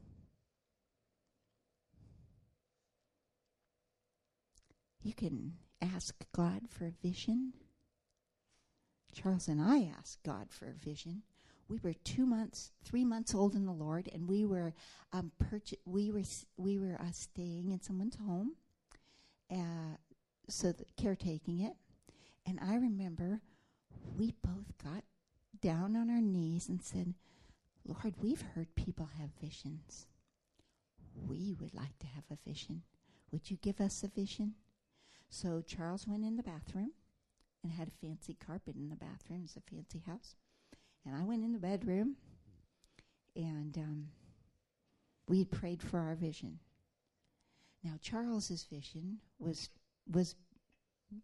[5.03, 7.53] You can ask God for a vision.
[9.15, 11.23] Charles and I asked God for a vision.
[11.69, 14.73] We were two months, three months old in the Lord, and we were
[15.13, 16.23] um, purch- we were
[16.57, 18.53] we were uh, staying in someone's home,
[19.51, 19.97] uh,
[20.49, 21.75] so the, caretaking it.
[22.47, 23.41] And I remember
[24.17, 25.03] we both got
[25.61, 27.15] down on our knees and said,
[27.85, 30.07] Lord, we've heard people have visions.
[31.27, 32.83] We would like to have a vision.
[33.33, 34.55] Would you give us a vision?
[35.29, 36.93] So Charles went in the bathroom
[37.63, 39.43] and had a fancy carpet in the bathroom.
[39.45, 40.37] It's a fancy house.
[41.07, 42.17] And I went in the bedroom
[43.37, 44.09] and um,
[45.29, 46.59] we had prayed for our vision.
[47.85, 49.69] Now Charles's vision was
[50.11, 50.35] was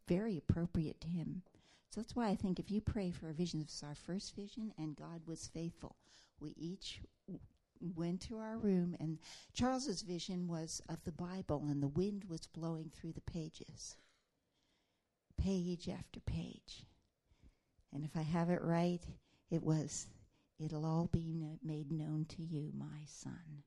[0.09, 1.43] very appropriate to him.
[1.91, 4.35] So that's why I think if you pray for a vision, this was our first
[4.35, 5.97] vision, and God was faithful.
[6.41, 7.41] We each w-
[7.95, 9.19] went to our room, and
[9.53, 13.97] Charles's vision was of the Bible, and the wind was blowing through the pages,
[15.39, 16.87] page after page.
[17.93, 19.03] And if I have it right,
[19.53, 20.09] it was,
[20.59, 23.65] It'll all be made known to you, my son.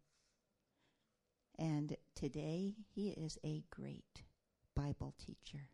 [1.60, 4.24] And today, he is a great
[4.76, 5.70] Bible teacher.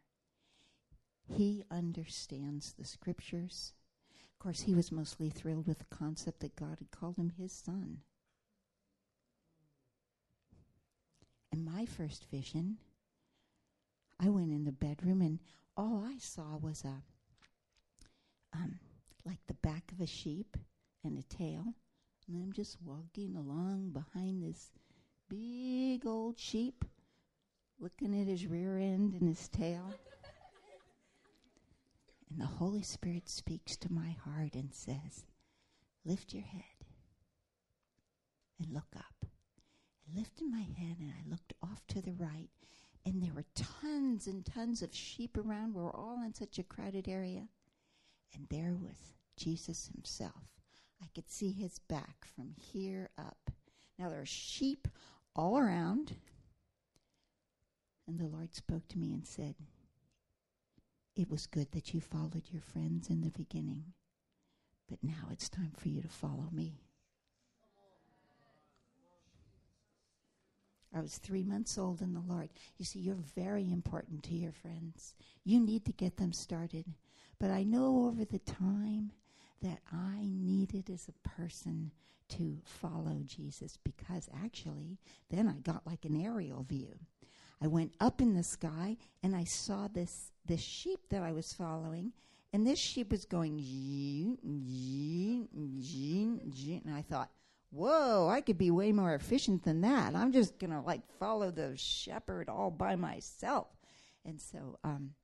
[1.27, 3.73] He understands the scriptures.
[4.33, 7.53] Of course, he was mostly thrilled with the concept that God had called him his
[7.53, 7.99] son.
[11.51, 12.77] And my first vision,
[14.19, 15.39] I went in the bedroom and
[15.77, 17.03] all I saw was a,
[18.53, 18.79] um,
[19.25, 20.57] like the back of a sheep
[21.03, 21.73] and a tail.
[22.27, 24.71] And I'm just walking along behind this
[25.29, 26.85] big old sheep,
[27.79, 29.85] looking at his rear end and his tail.
[32.29, 35.25] and the Holy Spirit speaks to my heart and says,
[36.05, 36.63] Lift your head
[38.59, 39.03] and look up.
[39.23, 42.49] I lifted my head and I looked off to the right,
[43.05, 45.73] and there were tons and tons of sheep around.
[45.73, 47.47] We were all in such a crowded area.
[48.33, 50.49] And there was Jesus himself.
[51.01, 53.51] I could see his back from here up.
[53.97, 54.87] Now there are sheep
[55.35, 56.15] all around.
[58.07, 59.55] And the Lord spoke to me and said,
[61.15, 63.93] It was good that you followed your friends in the beginning,
[64.89, 66.81] but now it's time for you to follow me.
[70.93, 72.49] I was three months old in the Lord.
[72.77, 75.15] You see, you're very important to your friends.
[75.45, 76.85] You need to get them started.
[77.41, 79.11] But I know over the time
[79.63, 81.91] that I needed as a person
[82.29, 84.99] to follow Jesus because actually,
[85.31, 86.99] then I got like an aerial view.
[87.59, 91.51] I went up in the sky and I saw this this sheep that I was
[91.51, 92.13] following,
[92.53, 93.57] and this sheep was going
[96.85, 97.31] and I thought,
[97.71, 100.13] whoa, I could be way more efficient than that.
[100.13, 103.67] I'm just gonna like follow the shepherd all by myself,
[104.23, 105.15] and so um,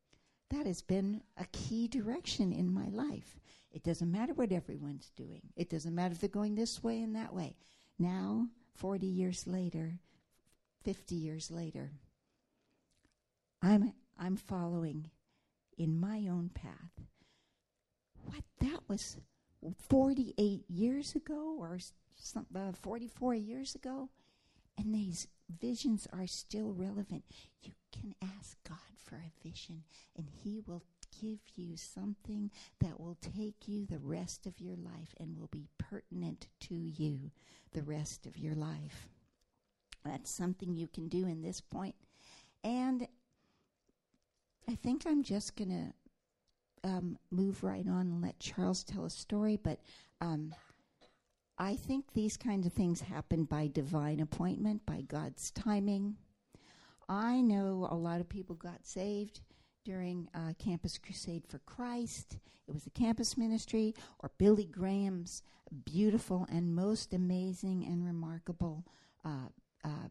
[0.49, 3.39] that has been a key direction in my life.
[3.71, 5.41] It doesn't matter what everyone's doing.
[5.55, 7.55] It doesn't matter if they're going this way and that way.
[7.99, 9.99] Now, 40 years later,
[10.83, 11.91] 50 years later,
[13.61, 15.09] I'm I'm following
[15.77, 17.01] in my own path.
[18.25, 19.17] What that was
[19.89, 21.77] 48 years ago or
[22.15, 24.09] some, uh, 44 years ago
[24.77, 25.27] and these
[25.59, 27.23] visions are still relevant.
[27.61, 29.83] You can ask God for a vision
[30.15, 30.83] and he will
[31.21, 35.67] give you something that will take you the rest of your life and will be
[35.77, 37.31] pertinent to you
[37.73, 39.07] the rest of your life.
[40.03, 41.95] That's something you can do in this point.
[42.63, 43.07] And
[44.69, 45.93] I think I'm just going
[46.83, 49.79] to um, move right on and let Charles tell a story, but
[50.21, 50.53] um,
[51.57, 56.17] I think these kinds of things happen by divine appointment, by God's timing.
[57.09, 59.41] I know a lot of people got saved
[59.85, 62.39] during uh, Campus Crusade for Christ.
[62.67, 65.41] It was a campus ministry, or Billy Graham's
[65.85, 68.85] beautiful and most amazing and remarkable
[69.23, 69.49] uh,
[69.85, 70.09] uh,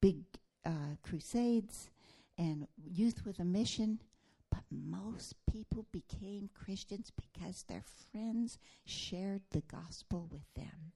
[0.00, 0.24] big
[0.64, 1.88] uh, crusades
[2.36, 4.02] and youth with a mission.
[4.50, 10.92] But most people became Christians because their friends shared the gospel with them.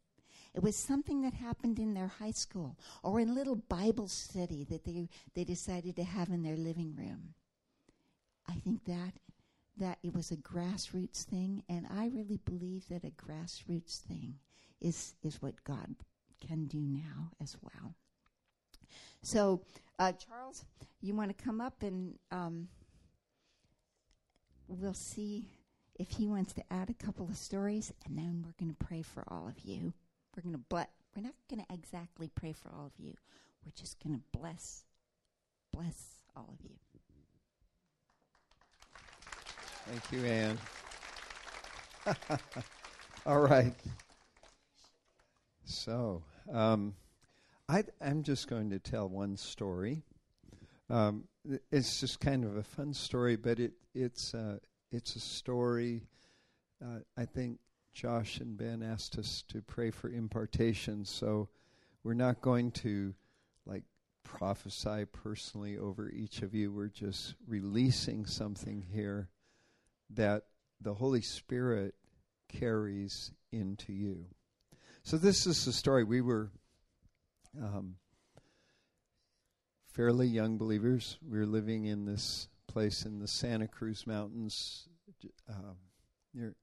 [0.54, 4.84] It was something that happened in their high school or in little Bible study that
[4.84, 7.34] they, they decided to have in their living room.
[8.48, 9.14] I think that
[9.76, 14.34] that it was a grassroots thing, and I really believe that a grassroots thing
[14.80, 15.94] is is what God
[16.46, 17.94] can do now as well.
[19.22, 19.62] So,
[19.98, 20.64] uh, Charles,
[21.00, 22.68] you want to come up and um,
[24.68, 25.48] we'll see
[25.98, 29.02] if he wants to add a couple of stories, and then we're going to pray
[29.02, 29.92] for all of you.
[30.34, 33.14] We're going to but we're not going to exactly pray for all of you.
[33.64, 34.84] We're just going to bless
[35.72, 36.76] bless all of you.
[39.86, 40.58] Thank you, Anne.
[43.26, 43.74] All right.
[45.64, 46.22] So,
[46.52, 46.94] um,
[47.68, 50.02] I, am just going to tell one story.
[50.88, 51.24] Um,
[51.72, 54.58] it's just kind of a fun story, but it, it's uh,
[54.92, 56.02] it's a story
[56.82, 57.58] uh, I think
[58.00, 61.50] Josh and Ben asked us to pray for impartation, so
[62.02, 63.12] we're not going to
[63.66, 63.82] like
[64.24, 66.72] prophesy personally over each of you.
[66.72, 69.28] We're just releasing something here
[70.14, 70.44] that
[70.80, 71.94] the Holy Spirit
[72.48, 74.24] carries into you.
[75.02, 76.02] So, this is the story.
[76.02, 76.50] We were
[77.62, 77.96] um,
[79.92, 81.18] fairly young believers.
[81.22, 84.88] We were living in this place in the Santa Cruz Mountains
[85.50, 85.74] uh,
[86.32, 86.54] near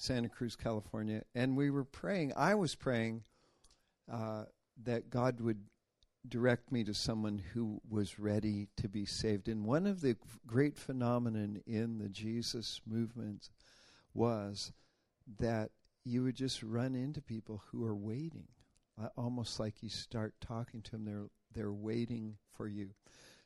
[0.00, 2.32] Santa Cruz, California, and we were praying.
[2.34, 3.22] I was praying
[4.10, 4.44] uh,
[4.82, 5.60] that God would
[6.26, 9.46] direct me to someone who was ready to be saved.
[9.46, 13.50] And one of the great phenomenon in the Jesus movement
[14.14, 14.72] was
[15.38, 15.70] that
[16.02, 18.48] you would just run into people who are waiting,
[18.98, 21.04] uh, almost like you start talking to them.
[21.04, 22.90] They're they're waiting for you.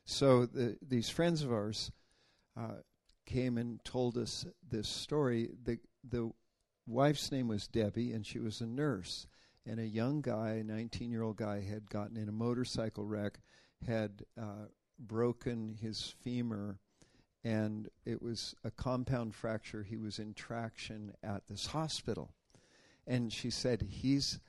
[0.05, 1.91] So the, these friends of ours
[2.57, 2.77] uh,
[3.25, 5.49] came and told us this story.
[5.65, 6.31] The the
[6.87, 9.27] wife's name was Debbie, and she was a nurse.
[9.65, 13.39] And a young guy, a 19 year old guy, had gotten in a motorcycle wreck,
[13.85, 14.67] had uh,
[14.99, 16.79] broken his femur,
[17.43, 19.83] and it was a compound fracture.
[19.83, 22.31] He was in traction at this hospital.
[23.07, 24.39] And she said, He's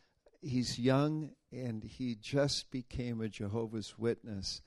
[0.42, 4.62] he's young and he just became a Jehovah's Witness.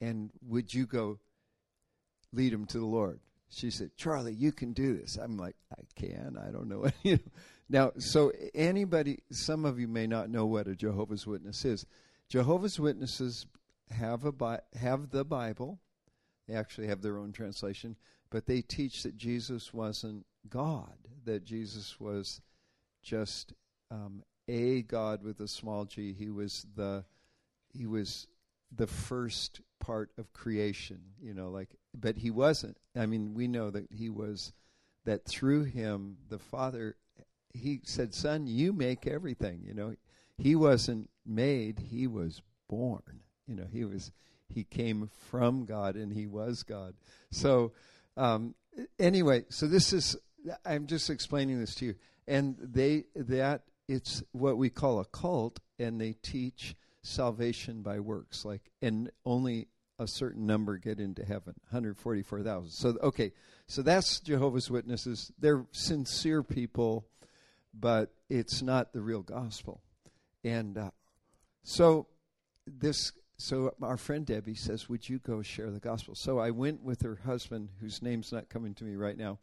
[0.00, 1.18] And would you go
[2.32, 3.20] lead him to the Lord?
[3.52, 5.16] She said, Charlie, you can do this.
[5.16, 6.38] I'm like, I can.
[6.38, 6.68] I don't
[7.04, 7.18] know.
[7.68, 11.86] Now, so anybody, some of you may not know what a Jehovah's Witness is.
[12.28, 13.46] Jehovah's Witnesses
[13.90, 15.80] have a Bi- have the Bible.
[16.48, 17.96] They actually have their own translation,
[18.30, 20.96] but they teach that Jesus wasn't God.
[21.24, 22.40] That Jesus was
[23.02, 23.52] just
[23.90, 26.12] um, a God with a small g.
[26.12, 27.04] He was the
[27.68, 28.26] he was
[28.74, 32.78] the first part of creation, you know, like but he wasn't.
[32.96, 34.52] I mean, we know that he was
[35.04, 36.96] that through him the Father
[37.52, 39.96] he said, "Son, you make everything." You know,
[40.38, 43.02] he wasn't made, he was born.
[43.46, 44.12] You know, he was
[44.48, 46.94] he came from God and he was God.
[47.30, 47.72] So
[48.16, 48.54] um,
[48.98, 50.16] anyway, so this is
[50.64, 51.94] I'm just explaining this to you.
[52.28, 58.44] And they that it's what we call a cult, and they teach salvation by works.
[58.44, 59.68] Like, and only
[60.02, 62.70] a certain number get into heaven 144,000.
[62.70, 63.32] So, okay,
[63.66, 65.32] so that's Jehovah's Witnesses.
[65.38, 67.06] They're sincere people,
[67.72, 69.80] but it's not the real gospel.
[70.44, 70.90] And uh,
[71.62, 72.08] so,
[72.66, 73.12] this.
[73.38, 77.02] So our friend Debbie says, "Would you go share the gospel?" So I went with
[77.02, 79.38] her husband, whose name's not coming to me right now,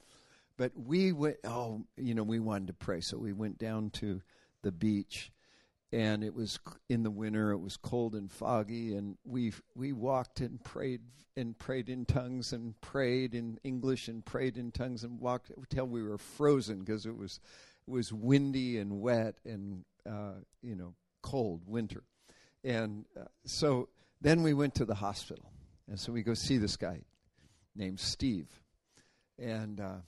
[0.56, 1.38] but we went.
[1.44, 4.22] Oh, you know, we wanted to pray, so we went down to
[4.62, 5.34] the beach
[5.92, 6.60] and it was
[6.90, 11.02] in the winter it was cold and foggy and we we walked and prayed
[11.36, 15.86] and prayed in tongues and prayed in english and prayed in tongues and walked until
[15.86, 17.40] we were frozen because it was
[17.88, 22.04] it was windy and wet and uh, you know cold winter.
[22.64, 23.90] And uh, so
[24.22, 25.52] then we went to the hospital
[25.88, 27.02] and so we go see this guy
[27.76, 28.48] named steve.
[29.38, 30.02] And uh,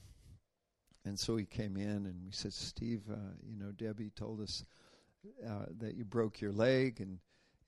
[1.06, 3.16] and so he came in and we said, Steve, uh,
[3.50, 4.64] you know, Debbie told us
[5.48, 7.20] uh, that you broke your leg and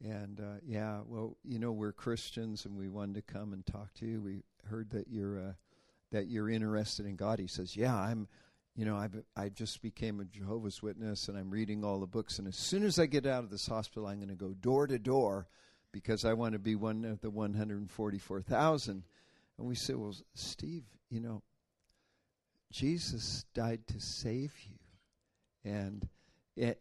[0.03, 3.93] and uh, yeah, well, you know, we're Christians and we wanted to come and talk
[3.95, 4.21] to you.
[4.21, 5.53] We heard that you're uh,
[6.11, 7.39] that you're interested in God.
[7.39, 8.27] He says, yeah, I'm.
[8.75, 12.39] You know, I I just became a Jehovah's Witness and I'm reading all the books.
[12.39, 14.87] And as soon as I get out of this hospital, I'm going to go door
[14.87, 15.47] to door
[15.91, 19.03] because I want to be one of the 144,000.
[19.59, 21.43] And we said, well, Steve, you know,
[22.71, 25.71] Jesus died to save you.
[25.71, 26.09] And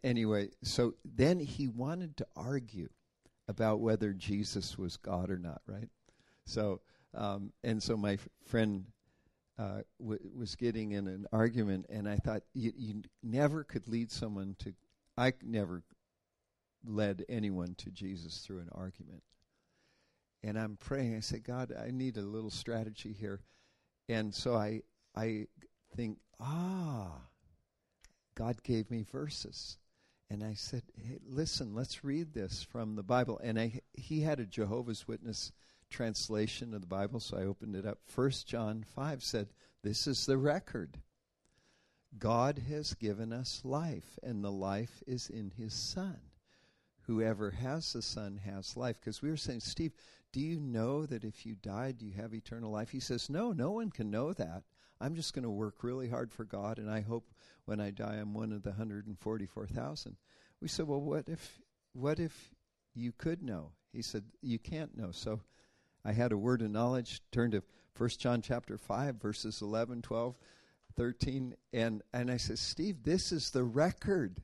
[0.03, 2.89] anyway, so then he wanted to argue
[3.47, 5.89] about whether Jesus was God or not, right?
[6.45, 6.81] So,
[7.13, 8.85] um, and so my f- friend
[9.57, 14.11] uh, w- was getting in an argument, and I thought you, you never could lead
[14.11, 14.73] someone to.
[15.17, 15.83] I never
[16.85, 19.23] led anyone to Jesus through an argument.
[20.43, 21.15] And I'm praying.
[21.15, 23.39] I said, God, I need a little strategy here.
[24.09, 24.81] And so I,
[25.15, 25.47] I
[25.95, 27.21] think, ah,
[28.35, 29.77] God gave me verses.
[30.29, 33.39] And I said, hey, listen, let's read this from the Bible.
[33.43, 35.51] And I, he had a Jehovah's Witness
[35.89, 37.99] translation of the Bible, so I opened it up.
[38.05, 39.49] First John 5 said,
[39.83, 40.97] This is the record.
[42.17, 46.17] God has given us life, and the life is in his Son.
[47.03, 48.99] Whoever has the Son has life.
[48.99, 49.93] Because we were saying, Steve,
[50.31, 52.89] do you know that if you died, do you have eternal life?
[52.89, 54.63] He says, No, no one can know that.
[54.99, 57.29] I'm just going to work really hard for God, and I hope
[57.65, 60.17] when I die, I'm one of the 144,000.
[60.61, 61.59] We said, well, what if,
[61.93, 62.51] what if
[62.93, 63.71] you could know?
[63.91, 65.11] He said, you can't know.
[65.11, 65.41] So
[66.03, 67.21] I had a word of knowledge.
[67.31, 67.63] Turned to
[67.97, 70.35] 1 John chapter 5, verses 11, 12.
[70.95, 71.55] 13.
[71.71, 74.41] And, and I said, Steve, this is the record.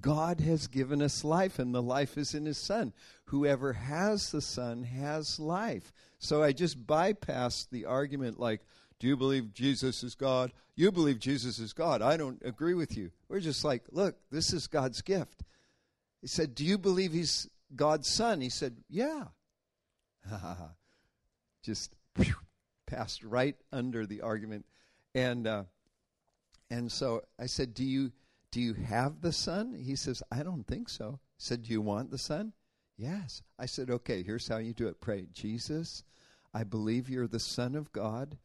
[0.00, 2.92] God has given us life, and the life is in His Son.
[3.26, 5.92] Whoever has the Son has life.
[6.18, 8.62] So I just bypassed the argument like,
[9.02, 10.52] do you believe Jesus is God?
[10.76, 12.02] You believe Jesus is God.
[12.02, 13.10] I don't agree with you.
[13.28, 15.42] We're just like, look, this is God's gift.
[16.20, 18.40] He said, Do you believe He's God's Son?
[18.40, 19.24] He said, Yeah.
[21.64, 22.36] just whew,
[22.86, 24.66] passed right under the argument.
[25.16, 25.64] And, uh,
[26.70, 28.12] and so I said, Do you
[28.52, 29.74] do you have the Son?
[29.74, 31.18] He says, I don't think so.
[31.18, 32.52] I said, Do you want the Son?
[32.96, 33.42] Yes.
[33.58, 35.00] I said, Okay, here's how you do it.
[35.00, 36.04] Pray, Jesus,
[36.54, 38.38] I believe you're the Son of God.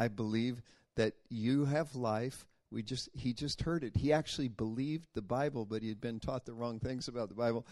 [0.00, 0.62] I believe
[0.96, 2.46] that you have life.
[2.72, 3.96] We just he just heard it.
[3.96, 7.34] He actually believed the Bible, but he had been taught the wrong things about the
[7.34, 7.66] Bible.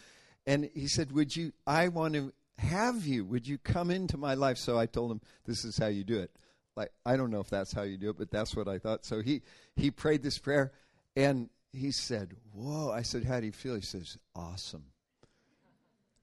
[0.46, 3.24] And he said, Would you I want to have you?
[3.24, 4.58] Would you come into my life?
[4.58, 6.30] So I told him, This is how you do it.
[6.76, 9.06] Like I don't know if that's how you do it, but that's what I thought.
[9.06, 9.42] So he
[9.74, 10.72] he prayed this prayer
[11.16, 12.90] and he said, Whoa.
[12.90, 13.74] I said, How do you feel?
[13.74, 14.84] He says, Awesome.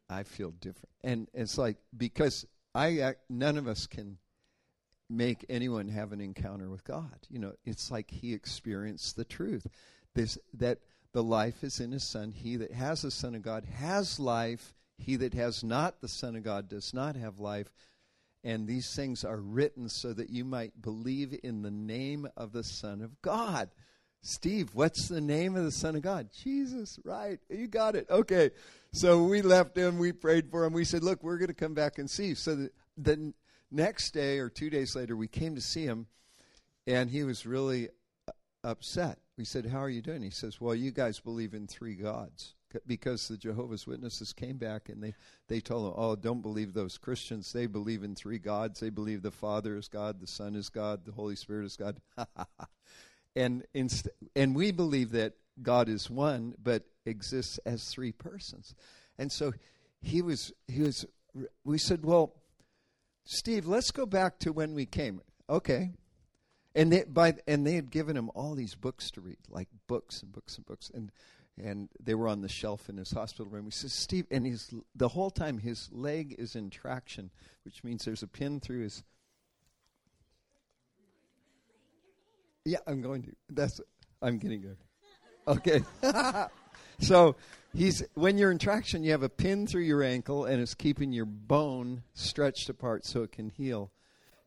[0.07, 0.89] I feel different.
[1.03, 2.45] And it's like, because
[2.75, 4.17] I, none of us can
[5.09, 7.19] make anyone have an encounter with God.
[7.29, 9.67] You know, it's like he experienced the truth.
[10.13, 10.79] This, that
[11.13, 12.31] the life is in his son.
[12.31, 14.73] He that has the son of God has life.
[14.97, 17.71] He that has not the son of God does not have life.
[18.43, 22.63] And these things are written so that you might believe in the name of the
[22.63, 23.69] Son of God.
[24.21, 26.29] Steve, what's the name of the Son of God?
[26.31, 27.39] Jesus, right.
[27.49, 28.07] You got it.
[28.09, 28.51] Okay.
[28.91, 29.97] So we left him.
[29.97, 30.73] We prayed for him.
[30.73, 32.35] We said, look, we're going to come back and see.
[32.35, 33.33] So the, the
[33.71, 36.07] next day or two days later, we came to see him,
[36.87, 37.89] and he was really
[38.63, 39.19] upset.
[39.37, 40.21] We said, How are you doing?
[40.21, 42.55] He says, Well, you guys believe in three gods.
[42.85, 45.13] Because the Jehovah's Witnesses came back and they,
[45.47, 47.53] they told him, Oh, don't believe those Christians.
[47.53, 48.81] They believe in three gods.
[48.81, 52.01] They believe the Father is God, the Son is God, the Holy Spirit is God.
[53.35, 58.75] and inst- and we believe that God is one, but exists as three persons.
[59.17, 59.53] And so
[60.01, 61.05] he was he was.
[61.65, 62.33] We said, well,
[63.25, 65.21] Steve, let's go back to when we came.
[65.49, 65.91] Okay.
[66.73, 70.21] And they by and they had given him all these books to read, like books
[70.21, 71.11] and books and books, and
[71.57, 73.65] and they were on the shelf in his hospital room.
[73.65, 77.31] He says, Steve, and he's the whole time his leg is in traction,
[77.63, 79.03] which means there's a pin through his
[82.65, 83.31] Yeah, I'm going to.
[83.49, 83.79] That's
[84.21, 84.77] I'm getting there.
[85.47, 85.83] Okay.
[86.99, 87.35] so
[87.73, 91.11] he's when you're in traction, you have a pin through your ankle, and it's keeping
[91.11, 93.91] your bone stretched apart so it can heal.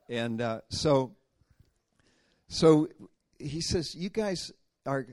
[0.09, 1.12] And uh, so,
[2.49, 2.88] so
[3.38, 4.53] he says, "You guys
[4.86, 5.07] are,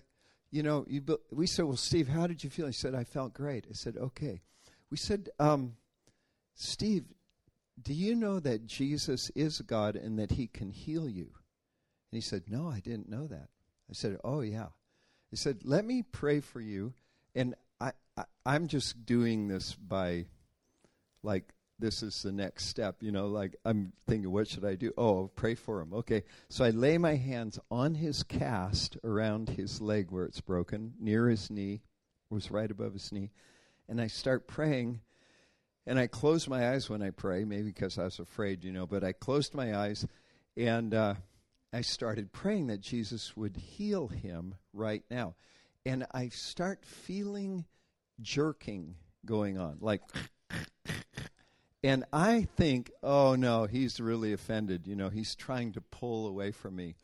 [0.51, 3.33] you know, you." We said, "Well, Steve, how did you feel?" He said, "I felt
[3.33, 4.41] great." I said, "Okay."
[4.89, 5.75] We said, um,
[6.53, 7.05] "Steve,
[7.81, 11.31] do you know that Jesus is God and that He can heal you?"
[12.15, 13.49] And he said, No, I didn't know that.
[13.89, 14.67] I said, Oh, yeah.
[15.31, 16.93] He said, Let me pray for you.
[17.35, 20.25] And I, I, I'm just doing this by,
[21.21, 23.03] like, this is the next step.
[23.03, 24.93] You know, like, I'm thinking, what should I do?
[24.97, 25.93] Oh, pray for him.
[25.93, 26.23] Okay.
[26.49, 31.27] So I lay my hands on his cast around his leg where it's broken, near
[31.27, 31.81] his knee,
[32.29, 33.31] was right above his knee.
[33.89, 35.01] And I start praying.
[35.85, 38.87] And I close my eyes when I pray, maybe because I was afraid, you know,
[38.87, 40.07] but I closed my eyes
[40.57, 41.15] and uh,
[41.71, 45.35] I started praying that Jesus would heal him right now.
[45.85, 47.65] And I start feeling
[48.21, 50.01] jerking going on, like,
[51.83, 54.87] and I think, oh no, he's really offended.
[54.87, 56.95] You know, he's trying to pull away from me.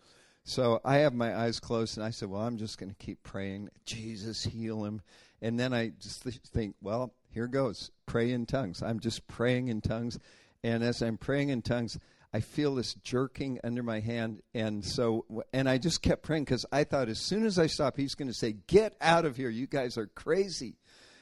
[0.43, 3.21] So I have my eyes closed, and I said, well, I'm just going to keep
[3.21, 5.01] praying, Jesus, heal him.
[5.41, 7.91] And then I just th- think, well, here goes.
[8.05, 8.82] Pray in tongues.
[8.82, 10.17] I'm just praying in tongues.
[10.63, 11.97] And as I'm praying in tongues,
[12.34, 14.41] I feel this jerking under my hand.
[14.53, 17.97] And so, and I just kept praying because I thought as soon as I stop,
[17.97, 19.49] he's going to say, Get out of here.
[19.49, 20.75] You guys are crazy.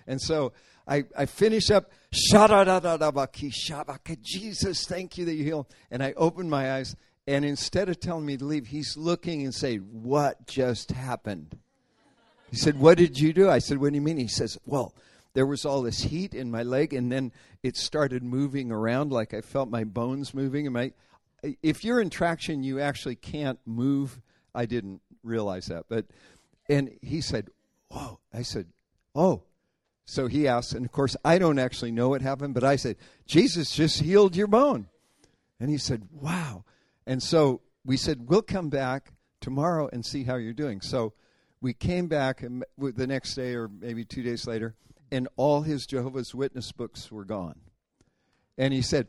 [0.06, 0.54] And so
[0.88, 1.92] I, I finish up,
[4.22, 5.68] Jesus, thank you that you heal.
[5.92, 6.96] And I open my eyes,
[7.28, 11.58] and instead of telling me to leave, he's looking and saying, What just happened?
[12.50, 13.50] He said, What did you do?
[13.50, 14.18] I said, What do you mean?
[14.18, 14.96] He says, Well,
[15.40, 17.32] there was all this heat in my leg, and then
[17.64, 20.68] it started moving around like I felt my bones moving.
[20.68, 20.92] And my,
[21.64, 24.20] if you're in traction, you actually can't move.
[24.54, 26.08] I didn't realize that, but
[26.68, 27.52] and he said,
[27.88, 28.68] "Whoa!" I said,
[29.16, 29.44] "Oh."
[30.06, 32.98] So he asked, and of course I don't actually know what happened, but I said,
[33.26, 34.90] "Jesus just healed your bone,"
[35.58, 36.66] and he said, "Wow!"
[37.08, 41.14] And so we said, "We'll come back tomorrow and see how you're doing." So
[41.62, 44.76] we came back the next day or maybe two days later
[45.12, 47.60] and all his Jehovah's Witness books were gone.
[48.58, 49.08] And he said,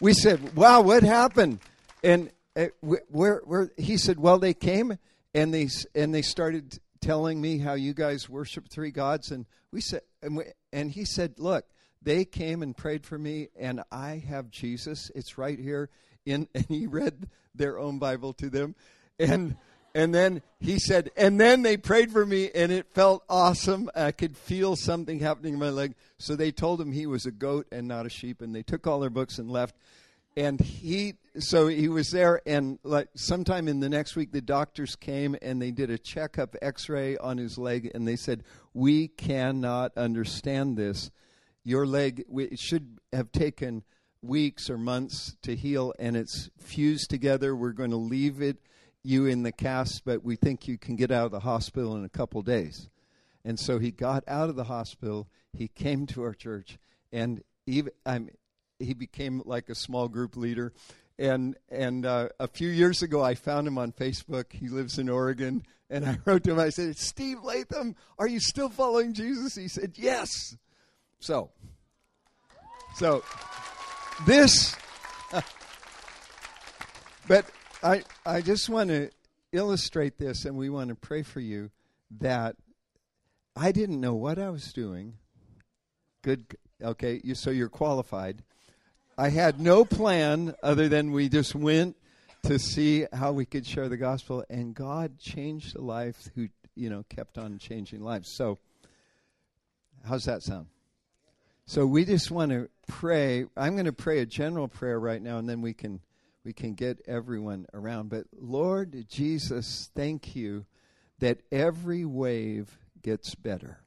[0.00, 1.60] We said, Wow, what happened?
[2.02, 4.96] And uh, where where he said, well, they came
[5.34, 9.80] and they and they started telling me how you guys worship three gods, and we
[9.80, 11.66] said, and, we, and he said, look,
[12.00, 15.10] they came and prayed for me, and I have Jesus.
[15.14, 15.90] It's right here
[16.24, 18.74] in, and he read their own Bible to them,
[19.18, 19.56] and.
[19.96, 23.88] And then he said, and then they prayed for me, and it felt awesome.
[23.94, 25.94] I could feel something happening in my leg.
[26.18, 28.86] So they told him he was a goat and not a sheep, and they took
[28.86, 29.74] all their books and left.
[30.36, 34.96] And he, so he was there, and like sometime in the next week, the doctors
[34.96, 38.44] came and they did a checkup, X-ray on his leg, and they said,
[38.74, 41.10] "We cannot understand this.
[41.64, 43.82] Your leg it should have taken."
[44.22, 48.56] weeks or months to heal and it's fused together we're going to leave it
[49.06, 52.04] you in the cast, but we think you can get out of the hospital in
[52.04, 52.88] a couple days.
[53.44, 55.28] And so he got out of the hospital.
[55.52, 56.78] He came to our church,
[57.12, 57.84] and he
[58.94, 60.72] became like a small group leader.
[61.18, 64.52] And and uh, a few years ago, I found him on Facebook.
[64.52, 66.58] He lives in Oregon, and I wrote to him.
[66.58, 70.56] I said, "Steve Latham, are you still following Jesus?" He said, "Yes."
[71.20, 71.50] So,
[72.96, 73.24] so
[74.26, 74.76] this,
[77.28, 77.46] but
[77.82, 79.10] I, I just want to
[79.52, 81.70] illustrate this, and we want to pray for you
[82.20, 82.56] that
[83.54, 85.14] I didn't know what I was doing.
[86.22, 88.42] Good, okay, you, so you're qualified.
[89.18, 91.96] I had no plan other than we just went
[92.44, 96.88] to see how we could share the gospel, and God changed a life who, you
[96.88, 98.30] know, kept on changing lives.
[98.34, 98.58] So,
[100.06, 100.66] how's that sound?
[101.66, 103.46] So, we just want to pray.
[103.56, 106.00] I'm going to pray a general prayer right now, and then we can
[106.46, 108.08] we can get everyone around.
[108.08, 110.64] But Lord Jesus, thank you
[111.18, 113.80] that every wave gets better.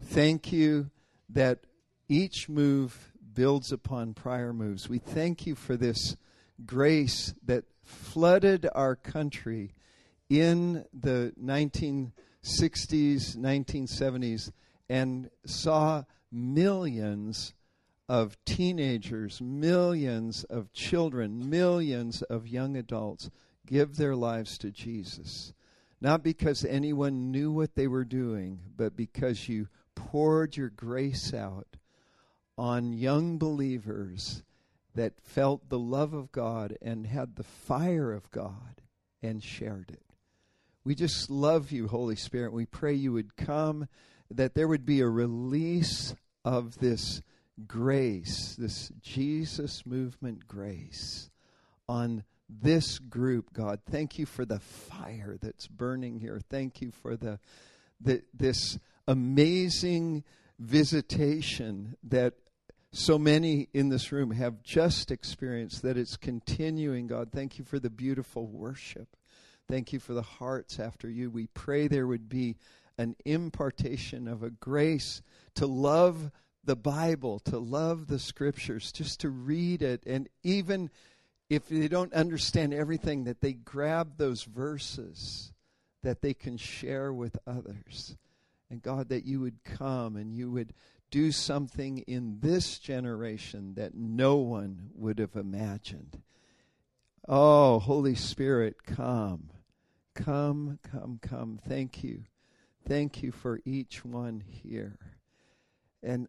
[0.00, 0.92] Thank you
[1.28, 1.66] that
[2.08, 4.88] each move builds upon prior moves.
[4.88, 6.16] We thank you for this
[6.64, 9.74] grace that flooded our country
[10.30, 12.12] in the 1960s,
[13.36, 14.52] 1970s,
[14.88, 17.54] and saw millions
[18.08, 23.30] of teenagers, millions of children, millions of young adults
[23.66, 25.52] give their lives to Jesus.
[26.00, 31.66] Not because anyone knew what they were doing, but because you poured your grace out
[32.56, 34.42] on young believers
[34.94, 38.80] that felt the love of God and had the fire of God
[39.22, 40.02] and shared it.
[40.84, 42.52] We just love you, Holy Spirit.
[42.52, 43.88] We pray you would come,
[44.30, 47.20] that there would be a release of this
[47.66, 51.30] grace, this Jesus movement grace
[51.88, 53.80] on this group, God.
[53.90, 56.40] Thank you for the fire that's burning here.
[56.50, 57.38] Thank you for the,
[58.00, 58.78] the this
[59.08, 60.24] amazing
[60.58, 62.34] visitation that
[62.92, 67.30] so many in this room have just experienced that it's continuing, God.
[67.32, 69.08] Thank you for the beautiful worship.
[69.68, 71.30] Thank you for the hearts after you.
[71.30, 72.56] We pray there would be
[72.98, 75.20] an impartation of a grace
[75.56, 76.30] to love
[76.66, 80.02] the Bible, to love the scriptures, just to read it.
[80.06, 80.90] And even
[81.48, 85.52] if they don't understand everything, that they grab those verses
[86.02, 88.16] that they can share with others.
[88.70, 90.72] And God, that you would come and you would
[91.10, 96.20] do something in this generation that no one would have imagined.
[97.28, 99.50] Oh, Holy Spirit, come.
[100.14, 101.58] Come, come, come.
[101.68, 102.22] Thank you.
[102.86, 104.98] Thank you for each one here.
[106.02, 106.28] And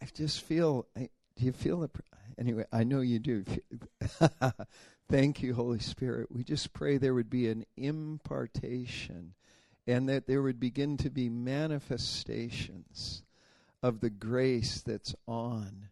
[0.00, 0.86] I just feel.
[0.96, 1.90] I, do you feel it?
[2.38, 3.44] Anyway, I know you do.
[5.10, 6.28] Thank you, Holy Spirit.
[6.30, 9.34] We just pray there would be an impartation
[9.86, 13.22] and that there would begin to be manifestations
[13.82, 15.88] of the grace that's on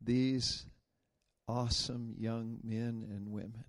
[0.00, 0.66] these
[1.48, 3.64] awesome young men and women.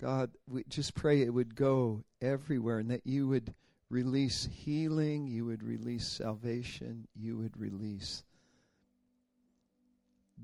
[0.00, 3.54] God, we just pray it would go everywhere and that you would
[3.88, 8.24] release healing, you would release salvation, you would release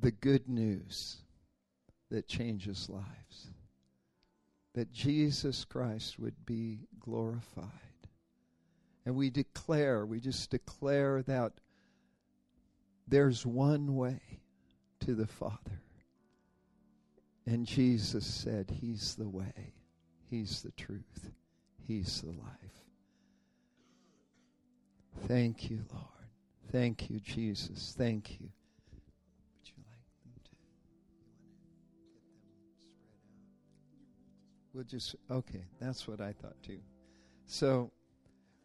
[0.01, 1.19] the good news
[2.11, 3.51] that changes lives.
[4.75, 7.69] That Jesus Christ would be glorified.
[9.05, 11.53] And we declare, we just declare that
[13.09, 14.21] there's one way
[15.01, 15.83] to the Father.
[17.47, 19.75] And Jesus said, He's the way,
[20.31, 21.31] He's the truth,
[21.87, 22.63] He's the life.
[25.27, 26.07] Thank you, Lord.
[26.71, 27.95] Thank you, Jesus.
[27.97, 28.49] Thank you.
[34.75, 35.65] We'll just okay.
[35.81, 36.79] That's what I thought too.
[37.47, 37.91] So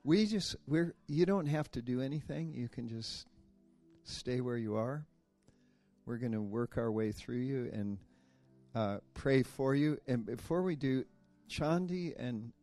[0.04, 2.54] we just we're you don't have to do anything.
[2.54, 3.28] You can just
[4.04, 5.06] stay where you are.
[6.06, 7.98] We're going to work our way through you, and
[8.74, 9.98] uh, pray for you.
[10.08, 11.04] And before we do,
[11.50, 12.54] Chandi and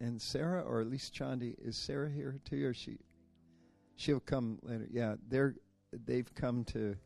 [0.00, 2.98] and Sarah, or at least Chandi, is Sarah here too, or she?
[3.94, 4.88] She'll come later.
[4.90, 5.54] Yeah, they're
[6.04, 6.96] they've come to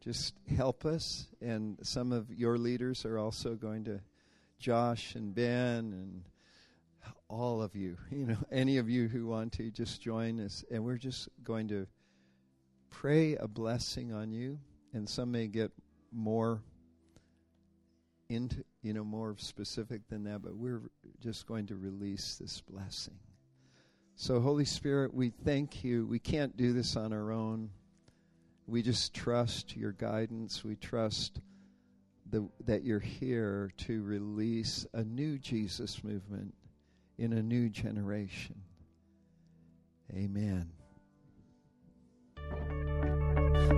[0.00, 4.00] just help us, and some of your leaders are also going to.
[4.58, 6.22] Josh and Ben and
[7.28, 10.84] all of you, you know, any of you who want to just join us, and
[10.84, 11.86] we're just going to
[12.90, 14.58] pray a blessing on you,
[14.92, 15.70] and some may get
[16.12, 16.62] more
[18.28, 20.82] into, you know, more specific than that, but we're
[21.20, 23.18] just going to release this blessing.
[24.16, 26.06] So, Holy Spirit, we thank you.
[26.06, 27.70] We can't do this on our own.
[28.66, 30.64] We just trust your guidance.
[30.64, 31.40] We trust
[32.30, 36.54] the, that you're here to release a new Jesus movement
[37.18, 38.62] in a new generation.
[40.12, 40.70] Amen.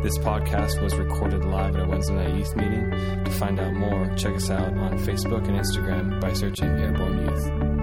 [0.03, 2.91] This podcast was recorded live at a Wednesday night youth meeting.
[3.25, 7.78] To find out more, check us out on Facebook and Instagram by searching Airborne Youth.